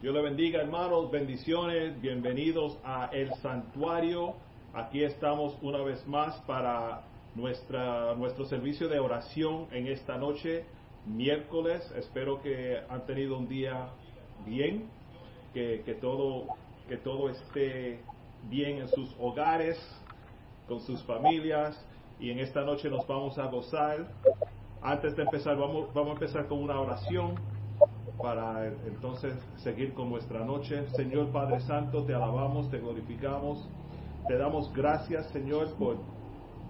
[0.00, 4.36] Dios le bendiga, hermanos, bendiciones, bienvenidos a El Santuario.
[4.72, 7.02] Aquí estamos una vez más para
[7.34, 10.66] nuestra, nuestro servicio de oración en esta noche,
[11.04, 11.82] miércoles.
[11.96, 13.88] Espero que han tenido un día
[14.46, 14.88] bien,
[15.52, 16.46] que, que todo,
[16.88, 17.98] que todo esté
[18.48, 19.76] bien en sus hogares,
[20.68, 21.76] con sus familias.
[22.20, 24.06] Y en esta noche nos vamos a gozar.
[24.80, 27.57] Antes de empezar, vamos, vamos a empezar con una oración
[28.20, 30.86] para entonces seguir con nuestra noche.
[30.96, 33.66] Señor Padre Santo, te alabamos, te glorificamos,
[34.26, 35.96] te damos gracias, Señor, por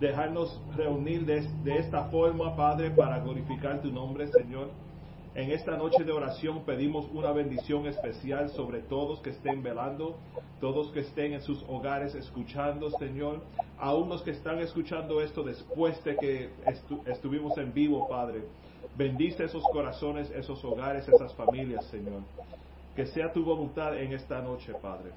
[0.00, 4.70] dejarnos reunir de, esta forma, Padre, para glorificar tu nombre, Señor.
[5.34, 10.16] En esta noche de oración pedimos una bendición especial sobre todos que estén velando,
[10.60, 13.42] todos que estén en sus hogares escuchando, Señor,
[13.78, 18.42] aún los que están escuchando esto después de que estu estuvimos en vivo, Padre.
[18.98, 22.22] Bendice esos corazones, esos hogares, esas familias, Señor.
[22.96, 25.12] Que sea tu voluntad en esta noche, Padre.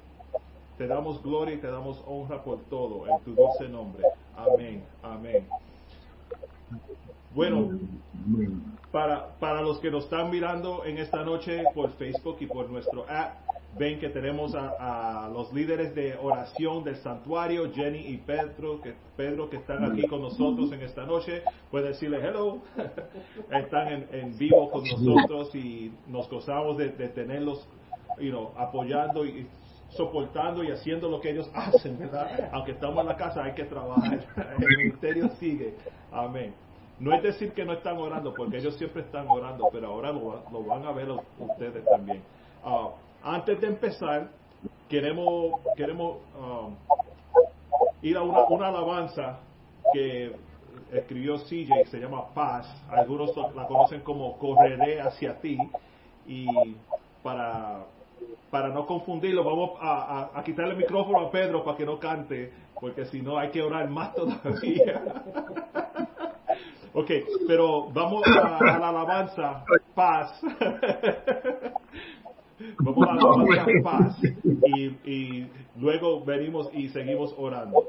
[0.78, 4.04] Te damos gloria y te damos honra por todo, en tu dulce nombre.
[4.36, 5.48] Amén, amén.
[7.34, 7.76] Bueno,
[8.92, 13.04] para, para los que nos están mirando en esta noche por Facebook y por nuestro
[13.08, 13.34] app,
[13.78, 19.48] ven que tenemos a, los líderes de oración del santuario, Jenny y Pedro, que, Pedro,
[19.48, 21.42] que están aquí con nosotros en esta noche.
[21.70, 22.58] Puede decirle hello.
[23.50, 27.66] están en, en, vivo con nosotros y nos gozamos de, de tenerlos
[28.18, 29.46] you know, apoyando y
[29.90, 32.50] soportando y haciendo lo que ellos hacen, ¿verdad?
[32.52, 34.20] Aunque estamos en la casa, hay que trabajar.
[34.58, 35.74] El ministerio sigue.
[36.10, 36.54] Amén.
[36.98, 40.42] No es decir que no están orando, porque ellos siempre están orando, pero ahora lo,
[40.52, 42.22] lo van a ver ustedes también.
[42.64, 42.90] Uh,
[43.24, 44.30] antes de empezar,
[44.88, 46.74] queremos, queremos um,
[48.02, 49.40] ir a una, una, alabanza
[49.92, 50.32] que
[50.92, 52.66] escribió CJ, se llama Paz.
[52.90, 55.58] Algunos la conocen como Correré hacia ti.
[56.26, 56.46] Y
[57.22, 57.84] para,
[58.50, 62.52] para no confundirlo, vamos a, a, quitarle el micrófono a Pedro para que no cante,
[62.80, 65.02] porque si no hay que orar más todavía.
[66.94, 67.10] Ok,
[67.48, 70.38] pero vamos a, a la alabanza, paz.
[72.78, 74.22] vamos a la alabanza, paz.
[74.44, 77.88] Y, y luego venimos y seguimos orando.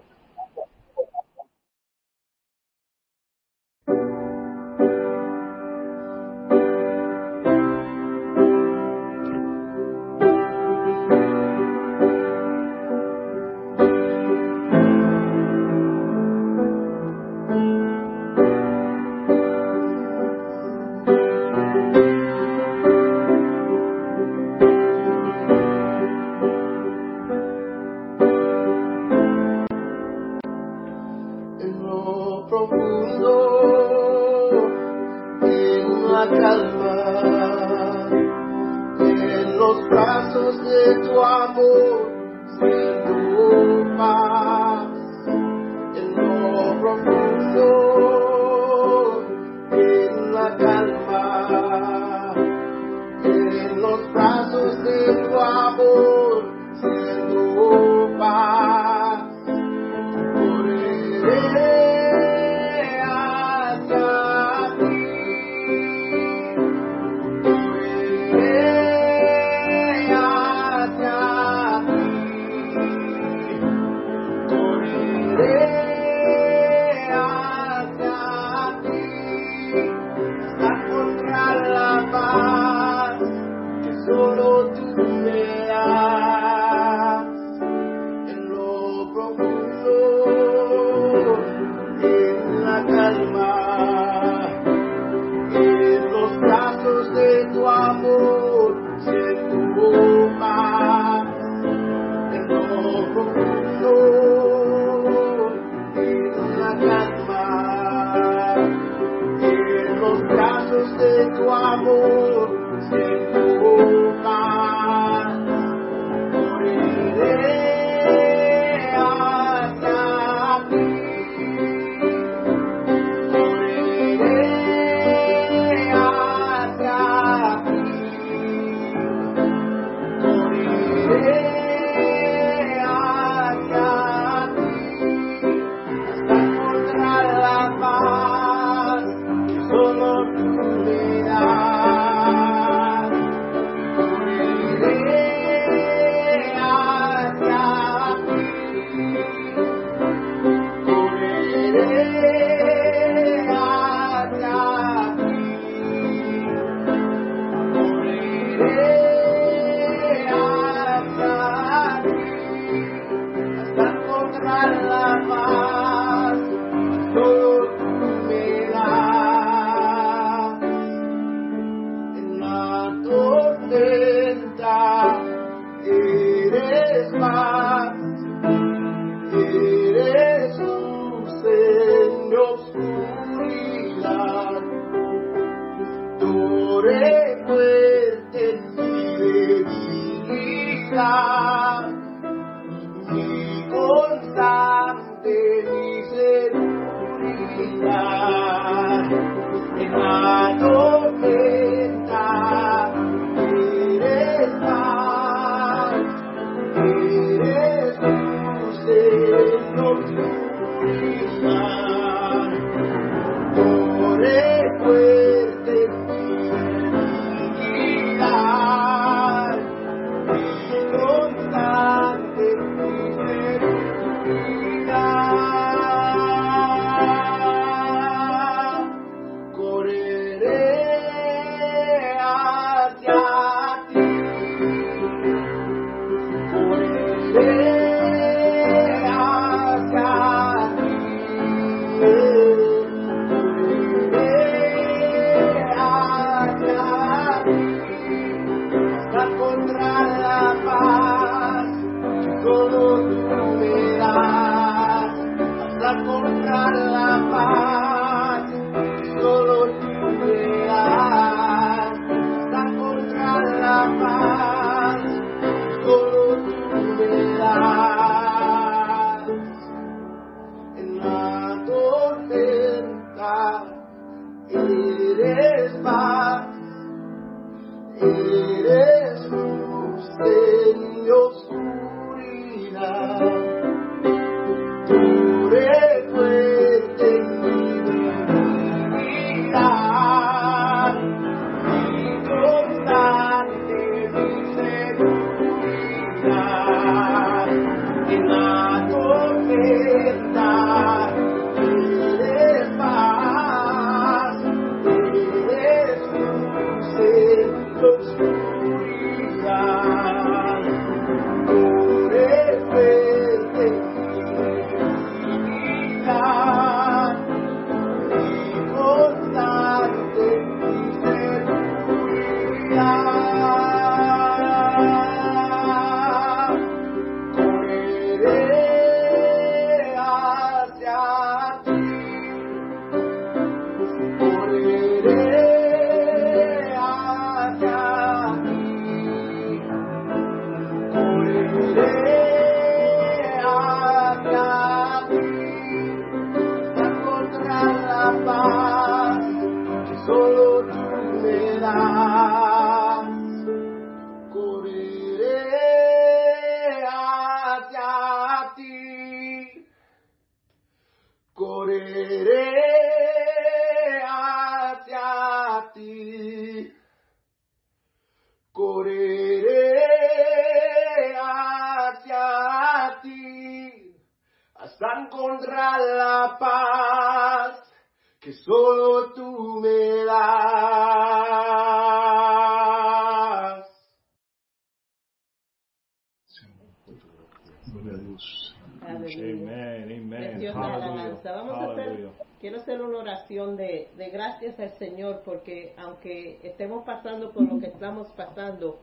[398.33, 398.79] Pasando,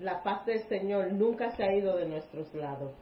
[0.00, 2.92] la paz del Señor nunca se ha ido de nuestros lados.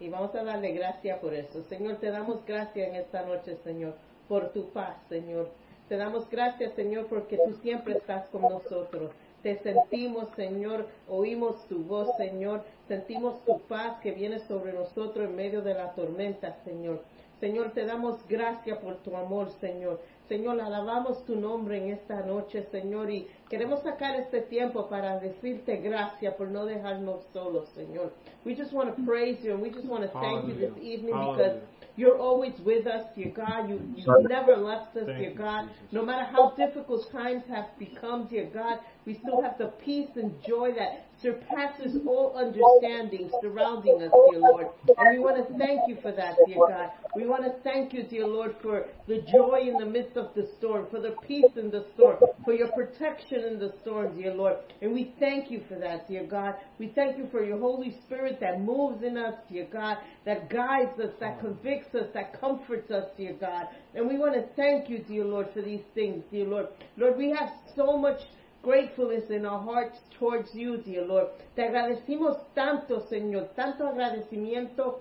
[0.00, 1.62] Y vamos a darle gracias por eso.
[1.62, 3.94] Señor, te damos gracias en esta noche, Señor,
[4.28, 5.48] por tu paz, Señor.
[5.88, 9.12] Te damos gracias, Señor, porque tú siempre estás con nosotros.
[9.42, 12.64] Te sentimos, Señor, oímos tu voz, Señor.
[12.88, 17.02] Sentimos tu paz que viene sobre nosotros en medio de la tormenta, Señor.
[17.40, 20.00] Señor, te damos gracias por tu amor, Señor.
[20.28, 25.76] Señor, alabamos tu nombre en esta noche, Señor, y queremos sacar este tiempo para decirte
[25.76, 28.12] gracias por no dejarnos solos, Señor.
[28.44, 30.94] We just want to praise you and we just want to thank you this Hallelujah.
[30.94, 31.60] evening because
[31.96, 33.68] you're always with us, dear God.
[33.68, 35.68] You, you never left us, Thank dear God.
[35.92, 40.32] No matter how difficult times have become, dear God, we still have the peace and
[40.42, 44.66] joy that surpasses all understanding surrounding us, dear Lord.
[44.98, 46.90] And we want to thank you for that, dear God.
[47.16, 50.46] We want to thank you, dear Lord, for the joy in the midst of the
[50.58, 54.56] storm, for the peace in the storm, for your protection in the storm, dear Lord.
[54.82, 56.56] And we thank you for that, dear God.
[56.78, 61.00] We thank you for your Holy Spirit that moves in us, dear God, that guides
[61.00, 63.68] us, that convicts us, that comforts us, dear God.
[63.94, 66.66] And we want to thank you, dear Lord, for these things, dear Lord.
[66.98, 68.20] Lord, we have so much
[68.64, 71.28] gratefulness in our hearts towards you, dear Lord.
[71.54, 75.00] Te agradecimos tanto, Señor, tanto agradecimiento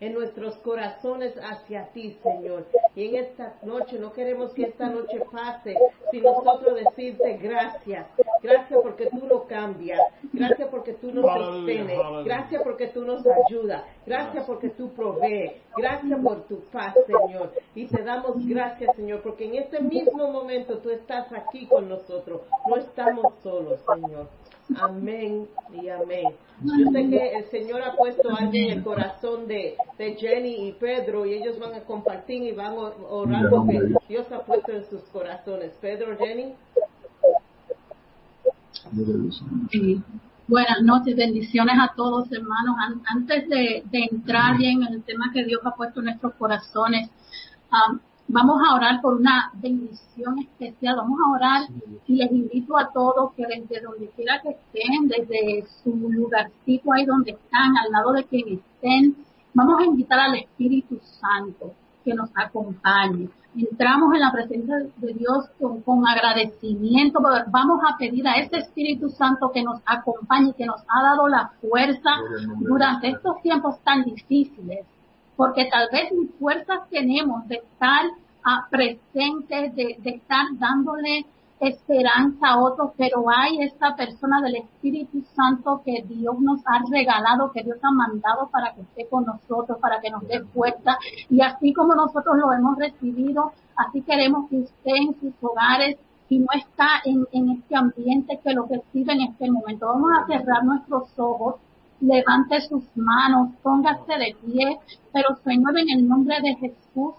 [0.00, 2.66] en nuestros corazones hacia ti, Señor.
[2.94, 5.76] Y en esta noche, no queremos que esta noche pase
[6.10, 8.06] sin nosotros decirte gracias.
[8.42, 10.00] Gracias porque tú lo cambias.
[10.32, 11.98] Gracias porque tú nos sostienes.
[12.24, 13.82] Gracias porque tú nos ayudas.
[14.06, 15.52] Gracias porque tú provees.
[15.76, 17.52] Gracias por tu paz, Señor.
[17.74, 22.42] Y te damos gracias, Señor, porque en este mismo momento tú estás aquí con nosotros.
[22.68, 24.28] No estamos solos, Señor.
[24.76, 26.34] Amén y amén.
[26.62, 30.72] Yo sé que el Señor ha puesto algo en el corazón de, de Jenny y
[30.72, 34.72] Pedro y ellos van a compartir y van a orar lo que Dios ha puesto
[34.72, 35.72] en sus corazones.
[35.80, 36.54] Pedro, Jenny.
[39.70, 40.02] Sí.
[40.48, 42.76] Buenas noches, bendiciones a todos hermanos.
[43.04, 47.10] Antes de, entrar bien en el tema que Dios ha puesto en nuestros corazones,
[47.70, 47.98] um,
[48.30, 50.96] Vamos a orar por una bendición especial.
[50.96, 51.62] Vamos a orar
[52.06, 57.06] y les invito a todos que desde donde quiera que estén, desde su lugarcito ahí
[57.06, 59.16] donde están, al lado de quien estén,
[59.54, 61.72] vamos a invitar al Espíritu Santo
[62.04, 63.30] que nos acompañe.
[63.56, 67.20] Entramos en la presencia de Dios con, con agradecimiento.
[67.46, 71.50] Vamos a pedir a ese Espíritu Santo que nos acompañe, que nos ha dado la
[71.62, 72.10] fuerza
[72.58, 74.84] durante estos tiempos tan difíciles
[75.38, 78.06] porque tal vez ni fuerzas tenemos de estar
[78.44, 81.26] ah, presentes, de, estar dándole
[81.60, 87.52] esperanza a otros, pero hay esta persona del Espíritu Santo que Dios nos ha regalado,
[87.52, 90.98] que Dios ha mandado para que esté con nosotros, para que nos dé fuerza.
[91.30, 96.40] Y así como nosotros lo hemos recibido, así queremos que usted en sus hogares y
[96.40, 99.86] no está en, en este ambiente que lo recibe en este momento.
[99.86, 101.60] Vamos a cerrar nuestros ojos
[102.00, 104.78] levante sus manos, póngase de pie,
[105.12, 107.14] pero Señor, en el nombre de Jesús,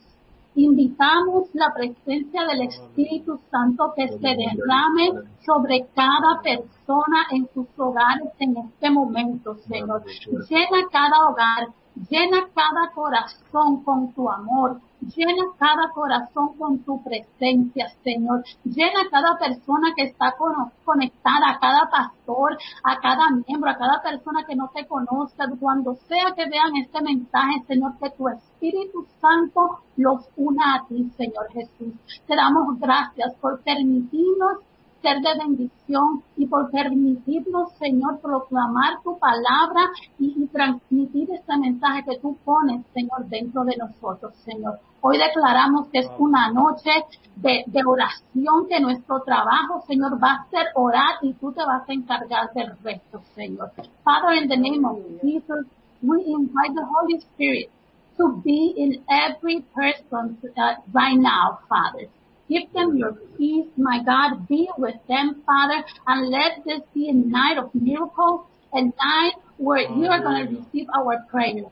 [0.56, 5.12] invitamos la presencia del Espíritu Santo que se derrame
[5.46, 10.04] sobre cada persona en sus hogares en este momento, Señor.
[10.50, 11.68] Llena cada hogar,
[12.10, 18.44] llena cada corazón con tu amor, Llena cada corazón con tu presencia, Señor.
[18.66, 20.36] Llena cada persona que está
[20.84, 25.46] conectada, a cada pastor, a cada miembro, a cada persona que no te conozca.
[25.60, 31.10] Cuando sea que vean este mensaje, Señor, que tu Espíritu Santo los una a ti,
[31.16, 31.94] Señor Jesús.
[32.28, 34.60] Te damos gracias por permitirnos
[35.02, 42.18] ser de bendición y por permitirnos, Señor, proclamar tu palabra y, transmitir este mensaje que
[42.20, 44.80] tú pones, Señor, dentro de nosotros, Señor.
[45.02, 46.90] Hoy declaramos que es una noche
[47.36, 51.88] de, de, oración, que nuestro trabajo, Señor, va a ser orar y tú te vas
[51.88, 53.72] a encargar del resto, Señor.
[54.04, 55.66] Father, in the name of Jesus,
[56.02, 57.70] we invite the Holy Spirit
[58.18, 62.10] to be in every person uh, right now, Father.
[62.50, 64.48] Give them your peace, my God.
[64.48, 68.42] Be with them, Father, and let this be a night of miracles,
[68.74, 71.70] a night where you are going to receive our prayer.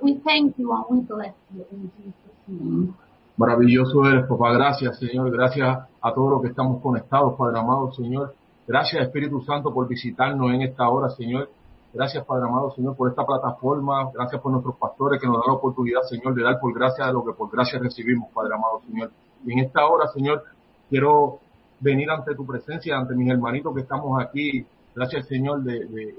[0.00, 2.14] We thank you and we bless you in Jesus'
[2.46, 2.94] name.
[3.36, 4.52] Maravilloso eres, papá.
[4.52, 5.30] Gracias, Señor.
[5.30, 8.34] Gracias a todos los que estamos conectados, Padre amado, Señor.
[8.66, 11.50] Gracias, Espíritu Santo, por visitarnos en esta hora, Señor.
[11.92, 14.10] Gracias, Padre amado, Señor, por esta plataforma.
[14.12, 17.12] Gracias por nuestros pastores que nos dan la oportunidad, Señor, de dar por gracia de
[17.12, 19.10] lo que por gracia recibimos, Padre amado, Señor.
[19.44, 20.44] Y en esta hora, Señor,
[20.88, 21.40] quiero
[21.80, 24.64] venir ante tu presencia, ante mis hermanitos que estamos aquí.
[24.94, 26.16] Gracias, Señor, de,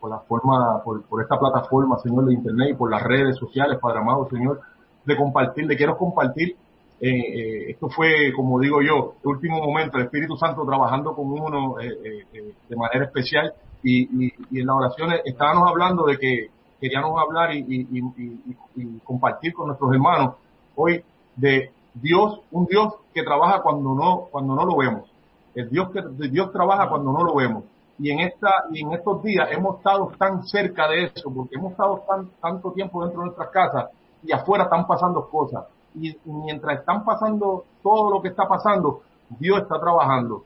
[0.00, 3.98] por la forma, por, esta plataforma, Señor, de Internet y por las redes sociales, Padre
[3.98, 4.60] amado, Señor,
[5.04, 6.56] de compartir, de quiero compartir.
[7.00, 11.26] Eh, eh, esto fue, como digo yo, el último momento, el Espíritu Santo trabajando con
[11.32, 12.24] uno eh,
[12.68, 13.52] de manera especial
[13.82, 16.46] y, en las oraciones estábamos hablando de que
[16.80, 20.36] queríamos hablar y, y compartir con nuestros hermanos
[20.76, 21.02] hoy
[21.36, 25.10] de Dios, un Dios que trabaja cuando no, cuando no lo vemos.
[25.54, 27.64] El Dios que Dios trabaja cuando no lo vemos.
[27.98, 31.72] Y en esta, y en estos días hemos estado tan cerca de eso, porque hemos
[31.72, 33.90] estado tan, tanto tiempo dentro de nuestras casas
[34.24, 35.64] y afuera están pasando cosas.
[35.94, 39.02] Y mientras están pasando todo lo que está pasando,
[39.38, 40.42] Dios está trabajando.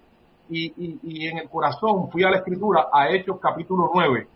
[0.50, 4.28] Y, y, y en el corazón fui a la escritura, a Hechos capítulo 9,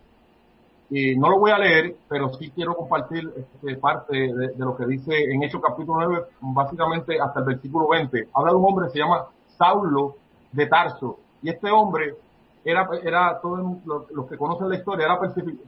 [1.17, 5.11] no lo voy a leer, pero sí quiero compartir este, parte de, lo que dice
[5.23, 8.29] en Hechos capítulo 9, básicamente hasta el versículo 20.
[8.33, 9.25] Habla de un hombre que se llama
[9.57, 10.15] Saulo
[10.51, 11.17] de Tarso.
[11.41, 12.15] Y este hombre
[12.63, 15.19] era, era todos los, que conocen la historia, era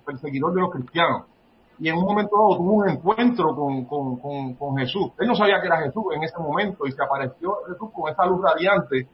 [0.05, 1.23] perseguidor de los cristianos.
[1.79, 5.11] Y en un momento dado tuvo un encuentro con, con, con, Jesús.
[5.19, 8.25] Él no sabía que era Jesús en ese momento y se apareció Jesús con esa
[8.27, 9.07] luz radiante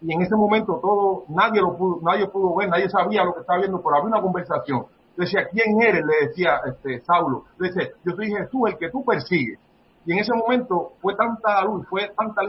[0.00, 3.40] y en ese momento todo, nadie lo pudo, nadie pudo ver, nadie sabía lo que
[3.40, 4.86] estaba viendo, pero había una conversación
[5.24, 6.04] decía, ¿quién eres?
[6.04, 7.44] Le decía este, Saulo.
[7.58, 9.58] Le decía, yo soy Jesús, el que tú persigues.
[10.06, 12.42] Y en ese momento fue tanta luz, fue tanta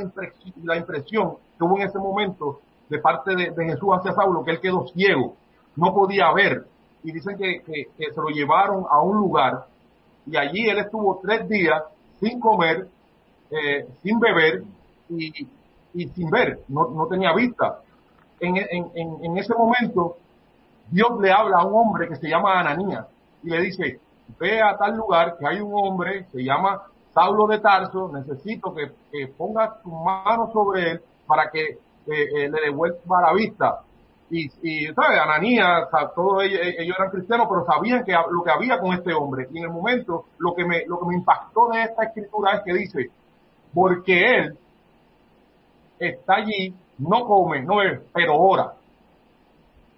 [0.63, 4.59] la impresión, que hubo en ese momento de parte de, Jesús hacia Saulo que él
[4.61, 5.35] quedó ciego,
[5.75, 6.65] no podía ver.
[7.03, 7.61] Y dicen que,
[7.97, 9.65] se lo llevaron a un lugar
[10.25, 11.81] y allí él estuvo tres días
[12.19, 12.88] sin comer,
[13.51, 14.63] eh, sin beber
[15.09, 15.47] y,
[15.93, 17.79] y sin ver, no, no tenía vista.
[18.39, 18.91] En, en,
[19.23, 20.17] en ese momento,
[20.91, 23.05] Dios le habla a un hombre que se llama Ananías
[23.43, 24.00] y le dice,
[24.39, 26.81] ve a tal lugar que hay un hombre, se llama
[27.13, 31.77] Saulo de Tarso, necesito que, que pongas tu mano sobre él para que eh,
[32.08, 33.81] eh, le devuelva la vista.
[34.31, 35.19] Y, y ¿sabes?
[35.19, 39.48] Ananías, todos ellos, ellos, eran cristianos, pero sabían que lo que había con este hombre.
[39.51, 42.63] Y en el momento, lo que me, lo que me impactó de esta escritura es
[42.63, 43.12] que dice,
[43.74, 44.58] porque él
[46.00, 48.74] está allí, no come, no bebe, pero ora.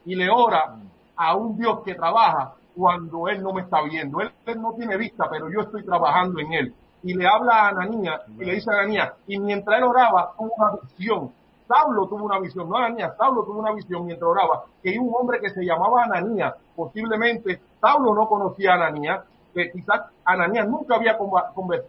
[0.06, 0.76] Y le ora
[1.16, 4.22] a un Dios que trabaja cuando él no me está viendo.
[4.22, 6.74] Él, él, no tiene vista, pero yo estoy trabajando en él.
[7.04, 10.54] Y le habla a Ananías y le dice a Ananías, y mientras él oraba, tuvo
[10.58, 11.32] una visión.
[11.68, 15.12] Saulo tuvo una visión, no Ananías, Saulo tuvo una visión mientras oraba, que hay un
[15.14, 16.54] hombre que se llamaba Ananías.
[16.76, 21.18] Posiblemente Saulo no conocía a Ananías, que quizás Ananías nunca había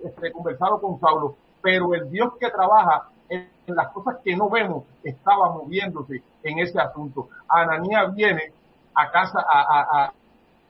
[0.04, 4.84] este, conversado con Saulo, pero el Dios que trabaja en las cosas que no vemos
[5.02, 7.28] estaba moviéndose en ese asunto.
[7.48, 8.52] Ananías viene
[8.94, 10.12] a casa a, a,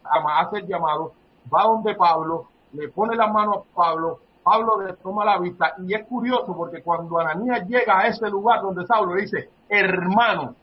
[0.05, 1.13] a llamado,
[1.53, 5.95] va donde Pablo, le pone la mano a Pablo, Pablo le toma la vista y
[5.95, 10.55] es curioso porque cuando Ananías llega a ese lugar donde Saulo le dice, hermano,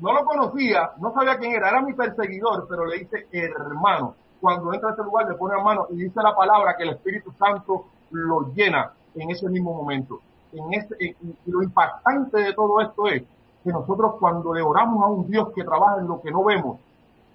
[0.00, 4.14] no lo conocía, no sabía quién era, era mi perseguidor, pero le dice hermano.
[4.40, 6.90] Cuando entra a ese lugar le pone la mano y dice la palabra que el
[6.90, 10.20] Espíritu Santo lo llena en ese mismo momento.
[10.52, 13.22] En este, y lo impactante de todo esto es
[13.62, 16.78] que nosotros cuando le oramos a un Dios que trabaja en lo que no vemos,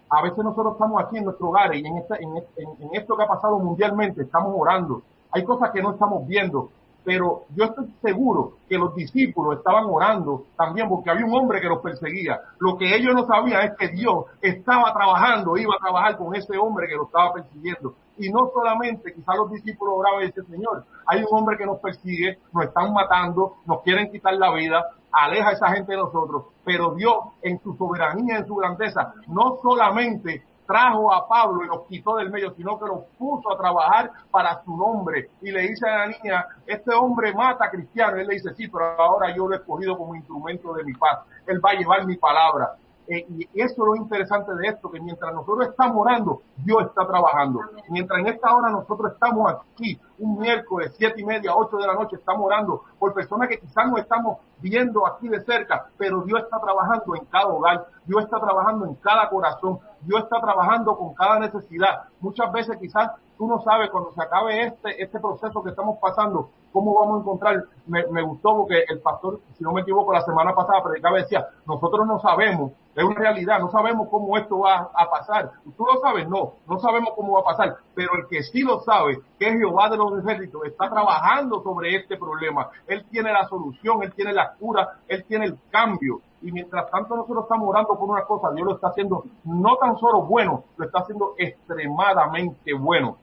[0.09, 3.15] a veces nosotros estamos aquí en nuestro hogar y en, esta, en, en, en, esto
[3.15, 5.01] que ha pasado mundialmente estamos orando.
[5.31, 6.69] Hay cosas que no estamos viendo,
[7.03, 11.67] pero yo estoy seguro que los discípulos estaban orando también porque había un hombre que
[11.67, 12.39] los perseguía.
[12.59, 16.57] Lo que ellos no sabían es que Dios estaba trabajando, iba a trabajar con ese
[16.57, 17.93] hombre que los estaba persiguiendo.
[18.17, 21.79] Y no solamente, quizás los discípulos oraban y decían, Señor, hay un hombre que nos
[21.79, 26.45] persigue, nos están matando, nos quieren quitar la vida, aleja a esa gente de nosotros.
[26.63, 31.85] Pero Dios, en su soberanía, en su grandeza, no solamente trajo a Pablo y los
[31.87, 35.29] quitó del medio, sino que los puso a trabajar para su nombre.
[35.41, 38.19] Y le dice a la niña, este hombre mata a cristianos.
[38.19, 41.19] Él le dice, sí, pero ahora yo lo he escogido como instrumento de mi paz.
[41.45, 42.75] Él va a llevar mi palabra.
[43.07, 47.05] Eh, y eso es lo interesante de esto, que mientras nosotros estamos orando, Dios está
[47.05, 47.59] trabajando.
[47.89, 51.93] Mientras en esta hora nosotros estamos aquí, un miércoles, siete y media, ocho de la
[51.93, 56.41] noche, estamos orando por personas que quizás no estamos viendo aquí de cerca, pero Dios
[56.41, 61.13] está trabajando en cada hogar, Dios está trabajando en cada corazón, Dios está trabajando con
[61.13, 62.05] cada necesidad.
[62.19, 66.49] Muchas veces quizás tú no sabes cuando se acabe este, este proceso que estamos pasando,
[66.75, 67.63] cómo vamos a encontrar.
[67.87, 72.05] Me, gustó porque el pastor, si no me equivoco, la semana pasada predicaba decía, nosotros
[72.05, 75.51] no sabemos, es una realidad, no sabemos cómo esto va a pasar.
[75.77, 76.27] ¿Tú lo sabes?
[76.27, 79.57] No, no sabemos cómo va a pasar, pero el que sí lo sabe, que es
[79.57, 82.69] Jehová de los ejércitos, está trabajando sobre este problema.
[82.87, 86.21] Él tiene la solución, él tiene la cura, él tiene el cambio.
[86.41, 89.97] Y mientras tanto nosotros estamos orando por una cosa, Dios lo está haciendo no tan
[89.97, 93.17] solo bueno, lo está haciendo extremadamente bueno.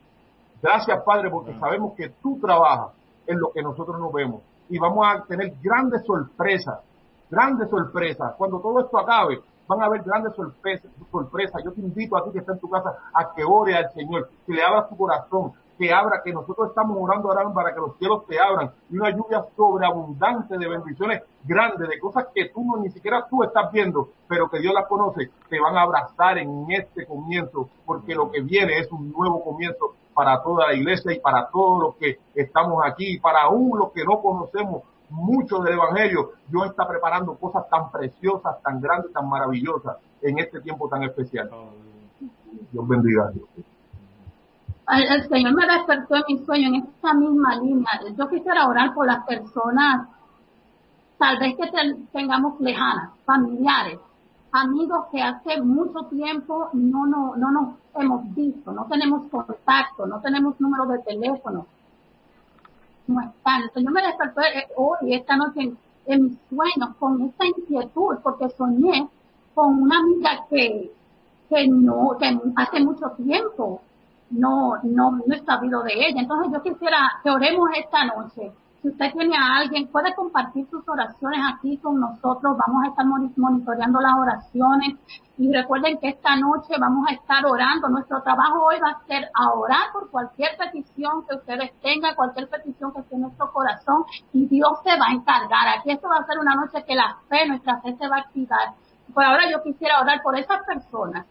[0.62, 2.92] Gracias, Padre, porque sabemos que tú trabajas
[3.26, 4.42] en lo que nosotros no vemos.
[4.68, 6.78] Y vamos a tener grandes sorpresas,
[7.28, 8.34] grandes sorpresas.
[8.36, 10.88] Cuando todo esto acabe, van a haber grandes sorpresas.
[11.10, 11.62] sorpresas.
[11.64, 14.30] Yo te invito a ti que está en tu casa a que ore al Señor,
[14.46, 17.96] que le abra tu corazón, que abra, que nosotros estamos orando ahora para que los
[17.98, 22.76] cielos te abran y una lluvia sobreabundante de bendiciones grandes, de cosas que tú no,
[22.76, 26.66] ni siquiera tú estás viendo, pero que Dios las conoce, te van a abrazar en
[26.70, 31.20] este comienzo, porque lo que viene es un nuevo comienzo para toda la iglesia y
[31.20, 36.32] para todos los que estamos aquí, para aún los que no conocemos mucho del Evangelio,
[36.48, 41.50] Dios está preparando cosas tan preciosas, tan grandes, tan maravillosas en este tiempo tan especial.
[42.70, 43.30] Dios bendiga.
[44.88, 47.88] El, el Señor me despertó en mi sueño en esta misma línea.
[48.16, 50.08] Yo quisiera orar por las personas,
[51.18, 53.98] tal vez que te, tengamos lejanas, familiares,
[54.52, 60.20] amigos que hace mucho tiempo no, no, no nos hemos visto, no tenemos contacto, no
[60.20, 61.66] tenemos número de teléfono.
[63.06, 63.62] No están.
[63.62, 64.40] El Señor me despertó
[64.76, 65.72] hoy, esta noche,
[66.06, 69.08] en, mis sueños, con esta inquietud, porque soñé
[69.54, 70.92] con una amiga que,
[71.48, 72.16] que no,
[72.56, 73.80] hace mucho tiempo
[74.30, 76.20] no, no, no he sabido de ella.
[76.20, 78.52] Entonces yo quisiera que oremos esta noche.
[78.82, 82.56] Si usted tiene a alguien, puede compartir sus oraciones aquí con nosotros.
[82.66, 84.98] Vamos a estar monitoreando las oraciones.
[85.38, 87.88] Y recuerden que esta noche vamos a estar orando.
[87.88, 92.48] Nuestro trabajo hoy va a ser a orar por cualquier petición que ustedes tengan, cualquier
[92.48, 94.02] petición que esté en nuestro corazón.
[94.32, 95.78] Y Dios se va a encargar.
[95.78, 98.20] Aquí esto va a ser una noche que la fe, nuestra fe se va a
[98.22, 98.74] activar.
[99.14, 101.24] Por ahora yo quisiera orar por esas personas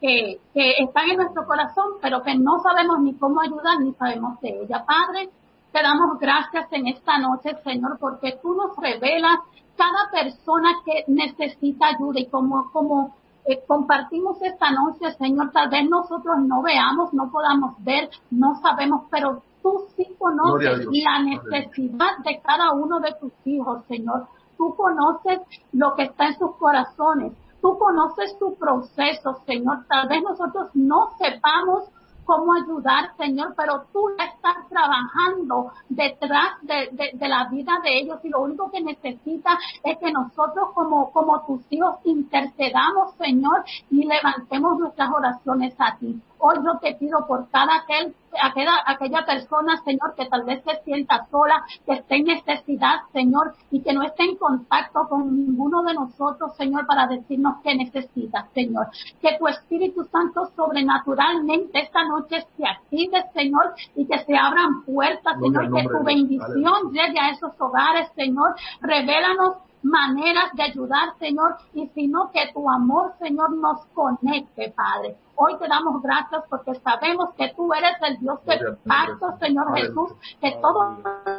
[0.00, 4.40] que, que están en nuestro corazón, pero que no sabemos ni cómo ayudar ni sabemos
[4.40, 4.86] de ella.
[4.86, 5.28] Padre,
[5.74, 9.40] te damos gracias en esta noche, Señor, porque tú nos revelas
[9.76, 15.90] cada persona que necesita ayuda y como, como eh, compartimos esta noche, Señor, tal vez
[15.90, 22.40] nosotros no veamos, no podamos ver, no sabemos, pero tú sí conoces la necesidad de
[22.40, 24.28] cada uno de tus hijos, Señor.
[24.56, 25.40] Tú conoces
[25.72, 27.32] lo que está en sus corazones.
[27.60, 29.86] Tú conoces tu proceso, Señor.
[29.88, 31.90] Tal vez nosotros no sepamos
[32.24, 38.42] cómo ayudar, Señor, pero tú estás trabajando detrás de, la vida de ellos y lo
[38.42, 45.10] único que necesitas es que nosotros como, como tus hijos intercedamos, Señor, y levantemos nuestras
[45.10, 46.20] oraciones a ti.
[46.46, 50.76] Hoy yo te pido por cada aquel, aquella, aquella persona, Señor, que tal vez se
[50.84, 55.82] sienta sola, que esté en necesidad, Señor, y que no esté en contacto con ninguno
[55.84, 58.88] de nosotros, Señor, para decirnos qué necesita, Señor.
[59.22, 65.40] Que tu Espíritu Santo sobrenaturalmente esta noche se active, Señor, y que se abran puertas,
[65.40, 68.54] Señor, que tu bendición llegue a esos hogares, Señor.
[68.82, 69.54] Revélanos
[69.84, 75.16] maneras de ayudar, Señor, y sino que tu amor, Señor, nos conecte, Padre.
[75.36, 80.12] Hoy te damos gracias porque sabemos que tú eres el Dios del pacto, Señor Jesús,
[80.40, 80.96] que todo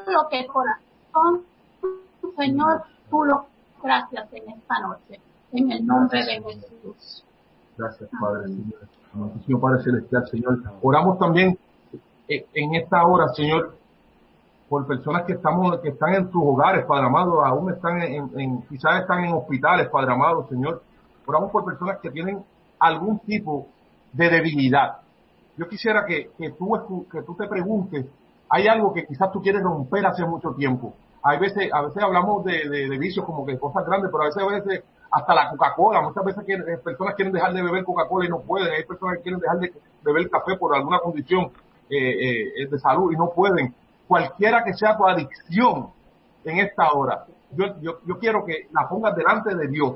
[0.07, 1.43] lo que corazón,
[2.37, 3.45] Señor, tú lo
[3.81, 5.19] gracias en esta noche.
[5.51, 7.25] En el nombre de Jesús.
[7.77, 9.43] Gracias, Padre, Señor.
[9.45, 10.59] Señor Padre Celestial, Señor.
[10.81, 11.57] Oramos también
[12.27, 13.75] en esta hora, Señor,
[14.69, 19.01] por personas que estamos, que están en sus hogares, Padre amado, aún están en, quizás
[19.01, 20.81] están en hospitales, Padre amado, Señor.
[21.25, 22.43] Oramos por personas que tienen
[22.79, 23.67] algún tipo
[24.13, 24.97] de debilidad.
[25.57, 28.05] Yo quisiera que, que, tú, que tú te preguntes,
[28.49, 30.93] hay algo que quizás tú quieres romper hace mucho tiempo.
[31.23, 34.43] Hay veces, a veces hablamos de, de, vicios como que cosas grandes, pero a veces,
[34.43, 38.29] a veces hasta la Coca-Cola, muchas veces eh, personas quieren dejar de beber Coca-Cola y
[38.29, 39.73] no pueden, hay personas que quieren dejar de
[40.03, 41.51] beber café por alguna condición
[41.89, 43.73] eh, eh, de salud y no pueden
[44.07, 45.89] cualquiera que sea tu adicción
[46.43, 47.25] en esta hora.
[47.51, 49.95] Yo, yo, yo quiero que la pongas delante de Dios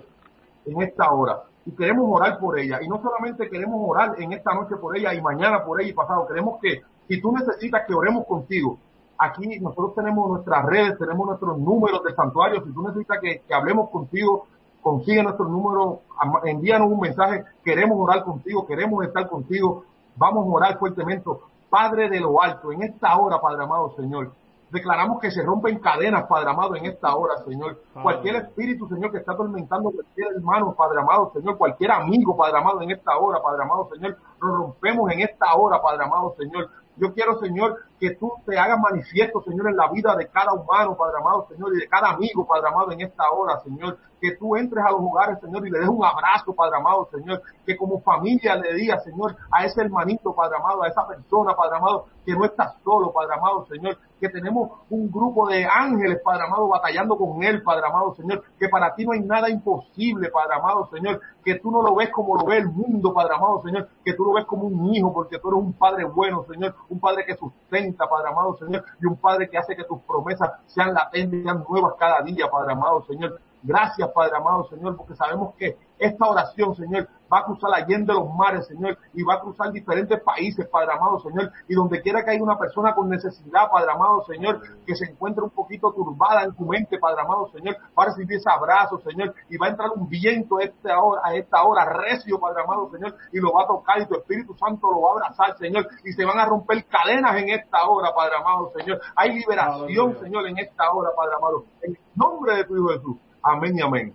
[0.65, 1.43] en esta hora.
[1.65, 2.79] Y queremos orar por ella.
[2.81, 5.93] Y no solamente queremos orar en esta noche por ella y mañana por ella y
[5.93, 6.27] pasado.
[6.27, 8.79] Queremos que, si tú necesitas que oremos contigo,
[9.17, 12.63] aquí nosotros tenemos nuestras redes, tenemos nuestros números de santuario.
[12.63, 14.47] Si tú necesitas que, que hablemos contigo,
[14.81, 16.01] consigue nuestro número,
[16.45, 17.43] envíanos un mensaje.
[17.63, 19.83] Queremos orar contigo, queremos estar contigo.
[20.15, 21.29] Vamos a orar fuertemente.
[21.69, 24.31] Padre de lo alto, en esta hora, Padre amado Señor.
[24.71, 27.81] Declaramos que se rompen cadenas, Padre amado, en esta hora, Señor.
[28.03, 32.81] Cualquier espíritu, Señor, que está atormentando cualquier hermano, Padre amado, Señor, cualquier amigo, Padre amado,
[32.81, 36.69] en esta hora, Padre amado, Señor, lo rompemos en esta hora, Padre amado, Señor.
[36.99, 40.97] Yo quiero, Señor, que tú te hagas manifiesto, Señor, en la vida de cada humano,
[40.97, 43.97] Padre amado, Señor, y de cada amigo, Padre amado, en esta hora, Señor.
[44.21, 47.41] Que tú entres a los hogares, Señor, y le des un abrazo, Padre amado, Señor.
[47.65, 51.77] Que como familia le digas, Señor, a ese hermanito, Padre amado, a esa persona, Padre
[51.77, 53.97] amado, que no está solo, Padre amado, Señor.
[54.19, 58.43] Que tenemos un grupo de ángeles, Padre amado, batallando con él, Padre amado, Señor.
[58.59, 61.21] Que para ti no hay nada imposible, Padre amado, Señor.
[61.43, 63.87] Que tú no lo ves como lo ve el mundo, Padre amado, Señor.
[64.03, 66.75] Que tú lo ves como un hijo, porque tú eres un Padre bueno, Señor.
[66.89, 68.83] Un Padre que sustenta, Padre amado, Señor.
[69.01, 72.73] Y un Padre que hace que tus promesas sean latentes, sean nuevas cada día, Padre
[72.73, 73.39] amado, Señor.
[73.61, 78.33] Gracias, Padre amado, Señor, porque sabemos que esta oración, Señor, va a cruzar allende los
[78.33, 82.31] mares, Señor, y va a cruzar diferentes países, Padre amado, Señor, y donde quiera que
[82.31, 86.55] haya una persona con necesidad, Padre amado, Señor, que se encuentre un poquito turbada en
[86.55, 89.89] su mente, Padre amado, Señor, va a recibir ese abrazo, Señor, y va a entrar
[89.93, 93.63] un viento a esta hora, a esta hora recio, Padre amado, Señor, y lo va
[93.63, 96.45] a tocar y tu Espíritu Santo lo va a abrazar, Señor, y se van a
[96.45, 99.01] romper cadenas en esta hora, Padre amado, Señor.
[99.15, 103.17] Hay liberación, Señor, en esta hora, Padre amado, en nombre de tu Hijo Jesús.
[103.43, 104.13] Amén y amén.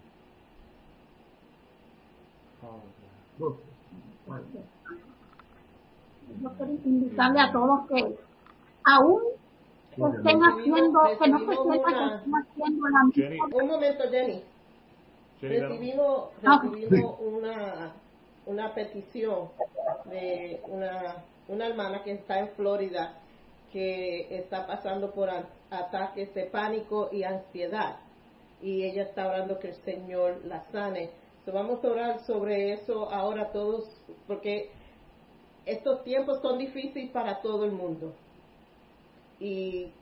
[3.38, 3.56] Yo
[6.56, 8.16] quiero invitarle a todos que
[8.84, 9.22] aún
[9.92, 13.46] estén haciendo, que no se sientan que estén haciendo la misma.
[13.62, 14.42] Un momento, Jenny.
[15.40, 17.92] Recibimos, recibimos una,
[18.46, 19.48] una petición
[20.06, 21.16] de una,
[21.48, 23.14] una hermana que está en Florida
[23.72, 25.28] que está pasando por
[25.70, 27.96] ataques de pánico y ansiedad
[28.64, 31.10] y ella está orando que el Señor la sane.
[31.52, 33.84] vamos a orar sobre eso ahora todos,
[34.26, 34.70] porque
[35.66, 38.14] estos tiempos son difíciles para todo el mundo.
[39.38, 39.92] Y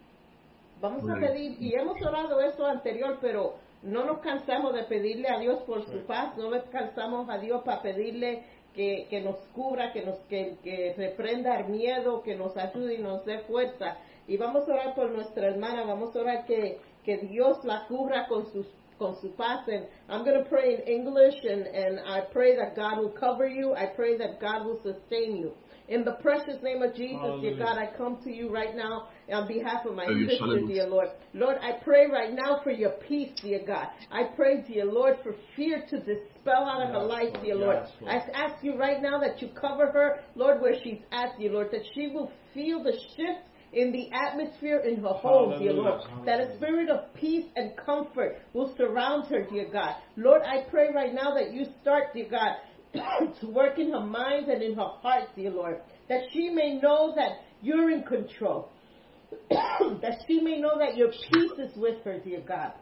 [0.81, 5.41] vamos a pedir, y hemos orado eso anterior, pero no nos cansamos de pedirle a
[5.41, 8.45] Dios por su paz, no nos cansamos a Dios para pedirle
[8.75, 12.99] que, que nos cubra, que nos que, que reprenda el miedo, que nos ayude y
[12.99, 13.97] nos dé fuerza.
[14.29, 18.27] Y vamos a orar por nuestra hermana, vamos a orar que, que Dios la cubra
[18.29, 18.67] con, sus,
[18.99, 19.61] con su paz.
[19.69, 23.47] And I'm going to pray in English, and, and I pray that God will cover
[23.47, 23.75] you.
[23.75, 25.53] I pray that God will sustain you.
[25.89, 29.49] In the precious name of Jesus, dear God, I come to you right now on
[29.49, 30.29] behalf of my Hallelujah.
[30.31, 30.75] sister, Hallelujah.
[30.75, 31.09] dear Lord.
[31.35, 33.89] Lord, I pray right now for your peace, dear God.
[34.11, 37.45] I pray, dear Lord, for fear to dispel out of her life, Lord.
[37.45, 37.77] dear Lord.
[37.83, 38.15] Yes, Lord.
[38.15, 41.69] I ask you right now that you cover her, Lord, where she's at, dear Lord,
[41.73, 43.41] that she will feel the shift
[43.73, 46.03] in the atmosphere in her home, dear Lord.
[46.27, 49.97] That a spirit of peace and comfort will surround her, dear God.
[50.17, 52.57] Lord, I pray right now that you start, dear God,
[53.41, 55.81] to work in her mind and in her heart, dear Lord.
[56.09, 58.69] That she may know that you're in control.
[59.51, 62.73] that she may know that your peace is with her, dear God.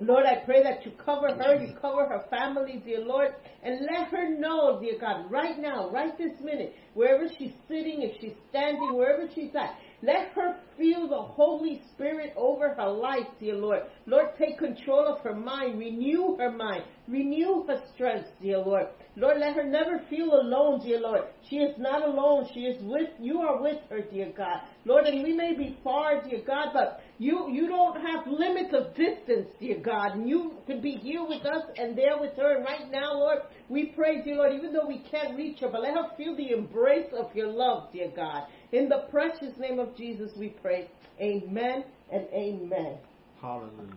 [0.00, 4.08] Lord, I pray that you cover her, you cover her family, dear Lord, and let
[4.08, 8.96] her know, dear God, right now, right this minute, wherever she's sitting, if she's standing,
[8.96, 13.82] wherever she's at, let her feel the Holy Spirit over her life, dear Lord.
[14.06, 18.86] Lord, take control of her mind, renew her mind, renew her strength, dear Lord.
[19.16, 21.22] Lord, let her never feel alone, dear Lord.
[21.50, 22.48] She is not alone.
[22.54, 24.60] She is with, you are with her, dear God.
[24.84, 28.94] Lord, and we may be far, dear God, but you, you don't have limits of
[28.94, 30.12] distance, dear God.
[30.14, 32.56] And you can be here with us and there with her.
[32.56, 35.82] And right now, Lord, we pray, dear Lord, even though we can't reach her, but
[35.82, 38.44] let her feel the embrace of your love, dear God.
[38.72, 40.88] In the precious name of Jesus, we pray.
[41.20, 42.98] Amen and amen.
[43.40, 43.96] Hallelujah.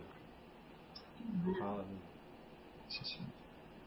[1.60, 1.86] Hallelujah.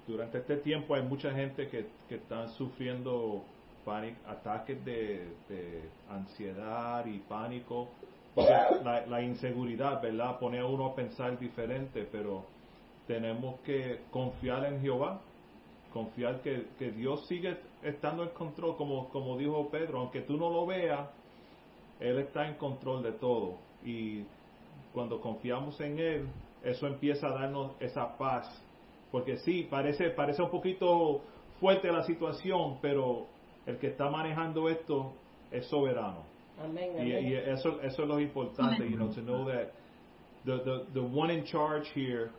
[0.07, 3.43] Durante este tiempo hay mucha gente que, que están sufriendo
[3.85, 7.89] pánico, ataques de, de ansiedad y pánico.
[8.37, 10.39] La, la inseguridad, ¿verdad?
[10.41, 12.45] Pone a uno a pensar diferente, pero
[13.07, 15.21] tenemos que confiar en Jehová,
[15.95, 20.51] confiar que, que Dios sigue estando en control, como, como dijo Pedro, aunque tú no
[20.51, 21.09] lo veas,
[22.01, 23.55] Él está en control de todo.
[23.85, 24.25] Y
[24.93, 26.27] cuando confiamos en Él,
[26.65, 28.45] eso empieza a darnos esa paz.
[29.13, 31.21] Porque sí, parece, parece un poquito
[31.61, 33.27] fuerte la situación, pero
[33.65, 35.13] el que está manejando esto
[35.53, 36.25] es soberano.
[36.61, 36.91] Amén.
[36.97, 37.29] Y, amén.
[37.29, 39.71] y eso, eso es lo importante, you know, to know that
[40.45, 42.33] the, the, the one in charge here,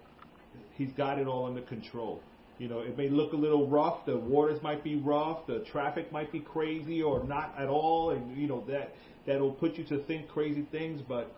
[0.78, 2.20] he's got it all under control.
[2.58, 6.12] You know, it may look a little rough, the waters might be rough, the traffic
[6.14, 8.96] might be crazy or not at all, and you know, that,
[9.28, 11.36] that'll put you to think crazy things, but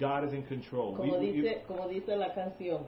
[0.00, 0.96] God is in control.
[0.96, 2.86] Como We- we- dice, como dice la canción,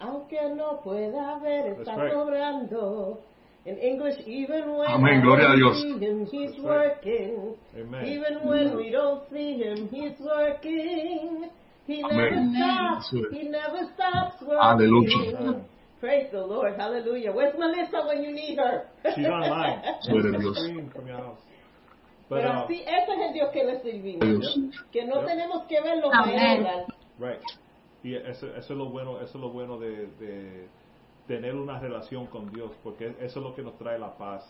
[0.00, 2.12] aunque no pueda ver, está That's right.
[2.12, 3.18] sobrando.
[3.66, 5.80] In English, even when Amén, we gloria a don't Dios.
[5.80, 6.96] see him, he's That's right.
[6.98, 7.54] working.
[7.78, 8.04] Amen.
[8.06, 11.48] Even when we don't see him, he's working.
[11.86, 12.54] He never Amén.
[12.54, 13.08] stops.
[13.08, 13.32] Eso es.
[13.32, 14.58] He never stops working.
[14.60, 15.64] Aleluya.
[16.00, 16.74] Praise the Lord.
[16.78, 17.32] Hallelujah.
[17.32, 18.86] Where's Melissa when you need her?
[19.14, 19.82] She's online.
[20.06, 21.38] Gloria a Dios.
[22.28, 24.54] Pero uh, así, ese es el Dios que le servimos.
[24.90, 25.26] Que no Yep.
[25.26, 26.00] tenemos que Amén.
[26.02, 26.86] para orar.
[27.18, 27.40] Right.
[28.02, 30.68] Y eso, eso es lo bueno, eso es lo bueno de, de
[31.26, 34.42] tener una relación con Dios, porque eso es lo que nos trae la paz.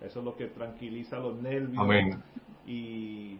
[0.00, 1.78] Eso es lo que tranquiliza los nervios.
[1.78, 2.22] Amén.
[2.66, 3.38] Y,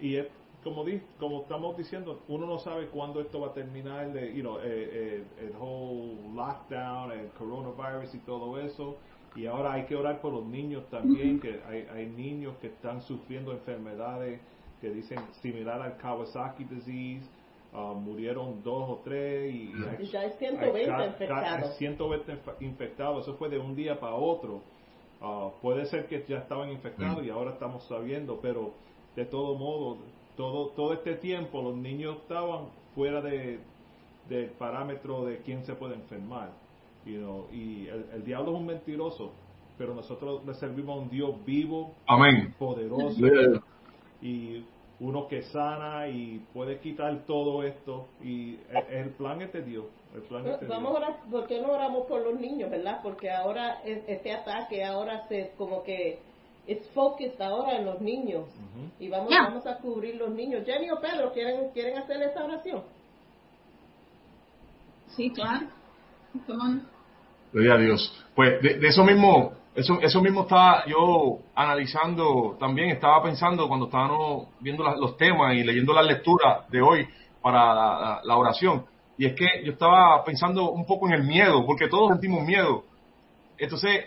[0.00, 0.16] y
[0.64, 4.42] como di, como estamos diciendo, uno no sabe cuándo esto va a terminar, de, you
[4.42, 8.96] know, eh, eh, el whole lockdown, el coronavirus y todo eso.
[9.36, 13.02] Y ahora hay que orar por los niños también, que hay, hay niños que están
[13.02, 14.40] sufriendo enfermedades
[14.80, 17.26] que dicen similar al Kawasaki disease.
[17.70, 21.70] Uh, murieron dos o tres y, y ya hay 120 ca- ca- infectados.
[21.70, 23.28] hay 120 inf- infectados.
[23.28, 24.62] Eso fue de un día para otro.
[25.20, 27.26] Ah, puede ser que ya estaban infectados Mm.
[27.26, 28.72] y ahora estamos sabiendo, pero
[29.14, 29.98] de todo modo,
[30.38, 33.58] todo, todo este tiempo los niños estaban fuera de,
[34.28, 36.50] del parámetro de quién se puede enfermar.
[37.04, 39.32] You know, y el, el diablo es un mentiroso,
[39.76, 42.54] pero nosotros le servimos a un Dios vivo, Amén.
[42.58, 43.16] poderoso
[44.22, 44.64] y
[45.00, 48.06] uno que sana y puede quitar todo esto.
[48.22, 49.84] Y el, el plan es de Dios.
[50.14, 51.08] El plan es de Vamos a Dios.
[51.08, 53.00] orar, ¿por qué no oramos por los niños, verdad?
[53.02, 56.18] Porque ahora es- este ataque ahora se como que
[56.68, 58.90] es focused ahora en los niños Ujú.
[59.00, 59.44] y vamos Ya.
[59.44, 60.64] vamos a cubrir los niños.
[60.66, 62.82] Jenny o Pedro, ¿quieren quieren hacer esa oración?
[65.16, 65.66] Sí, claro.
[67.52, 68.24] Gloria a Dios.
[68.34, 73.86] Pues de, de eso mismo, eso, eso mismo estaba yo analizando también, estaba pensando cuando
[73.86, 77.08] estábamos viendo la- los temas y leyendo las lecturas de hoy
[77.40, 78.84] para la, la- la oración.
[79.16, 82.84] Y es que yo estaba pensando un poco en el miedo, porque todos sentimos miedo.
[83.56, 84.04] Entonces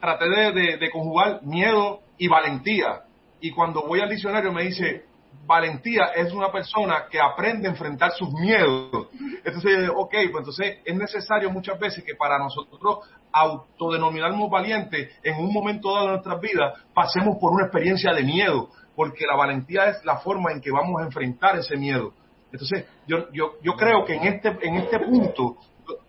[0.00, 3.02] traté de, de- conjugar miedo y valentía.
[3.40, 5.04] Y cuando voy al diccionario me dice,
[5.46, 9.08] valentía es una persona que aprende a enfrentar sus miedos.
[9.44, 13.00] Entonces, ok, pues entonces es necesario muchas veces que para nosotros
[13.32, 18.70] autodenominarnos valientes en un momento dado de nuestras vidas pasemos por una experiencia de miedo,
[18.94, 22.12] porque la valentía es la forma en que vamos a enfrentar ese miedo.
[22.50, 25.56] Entonces, yo, yo, yo creo que en este, en este punto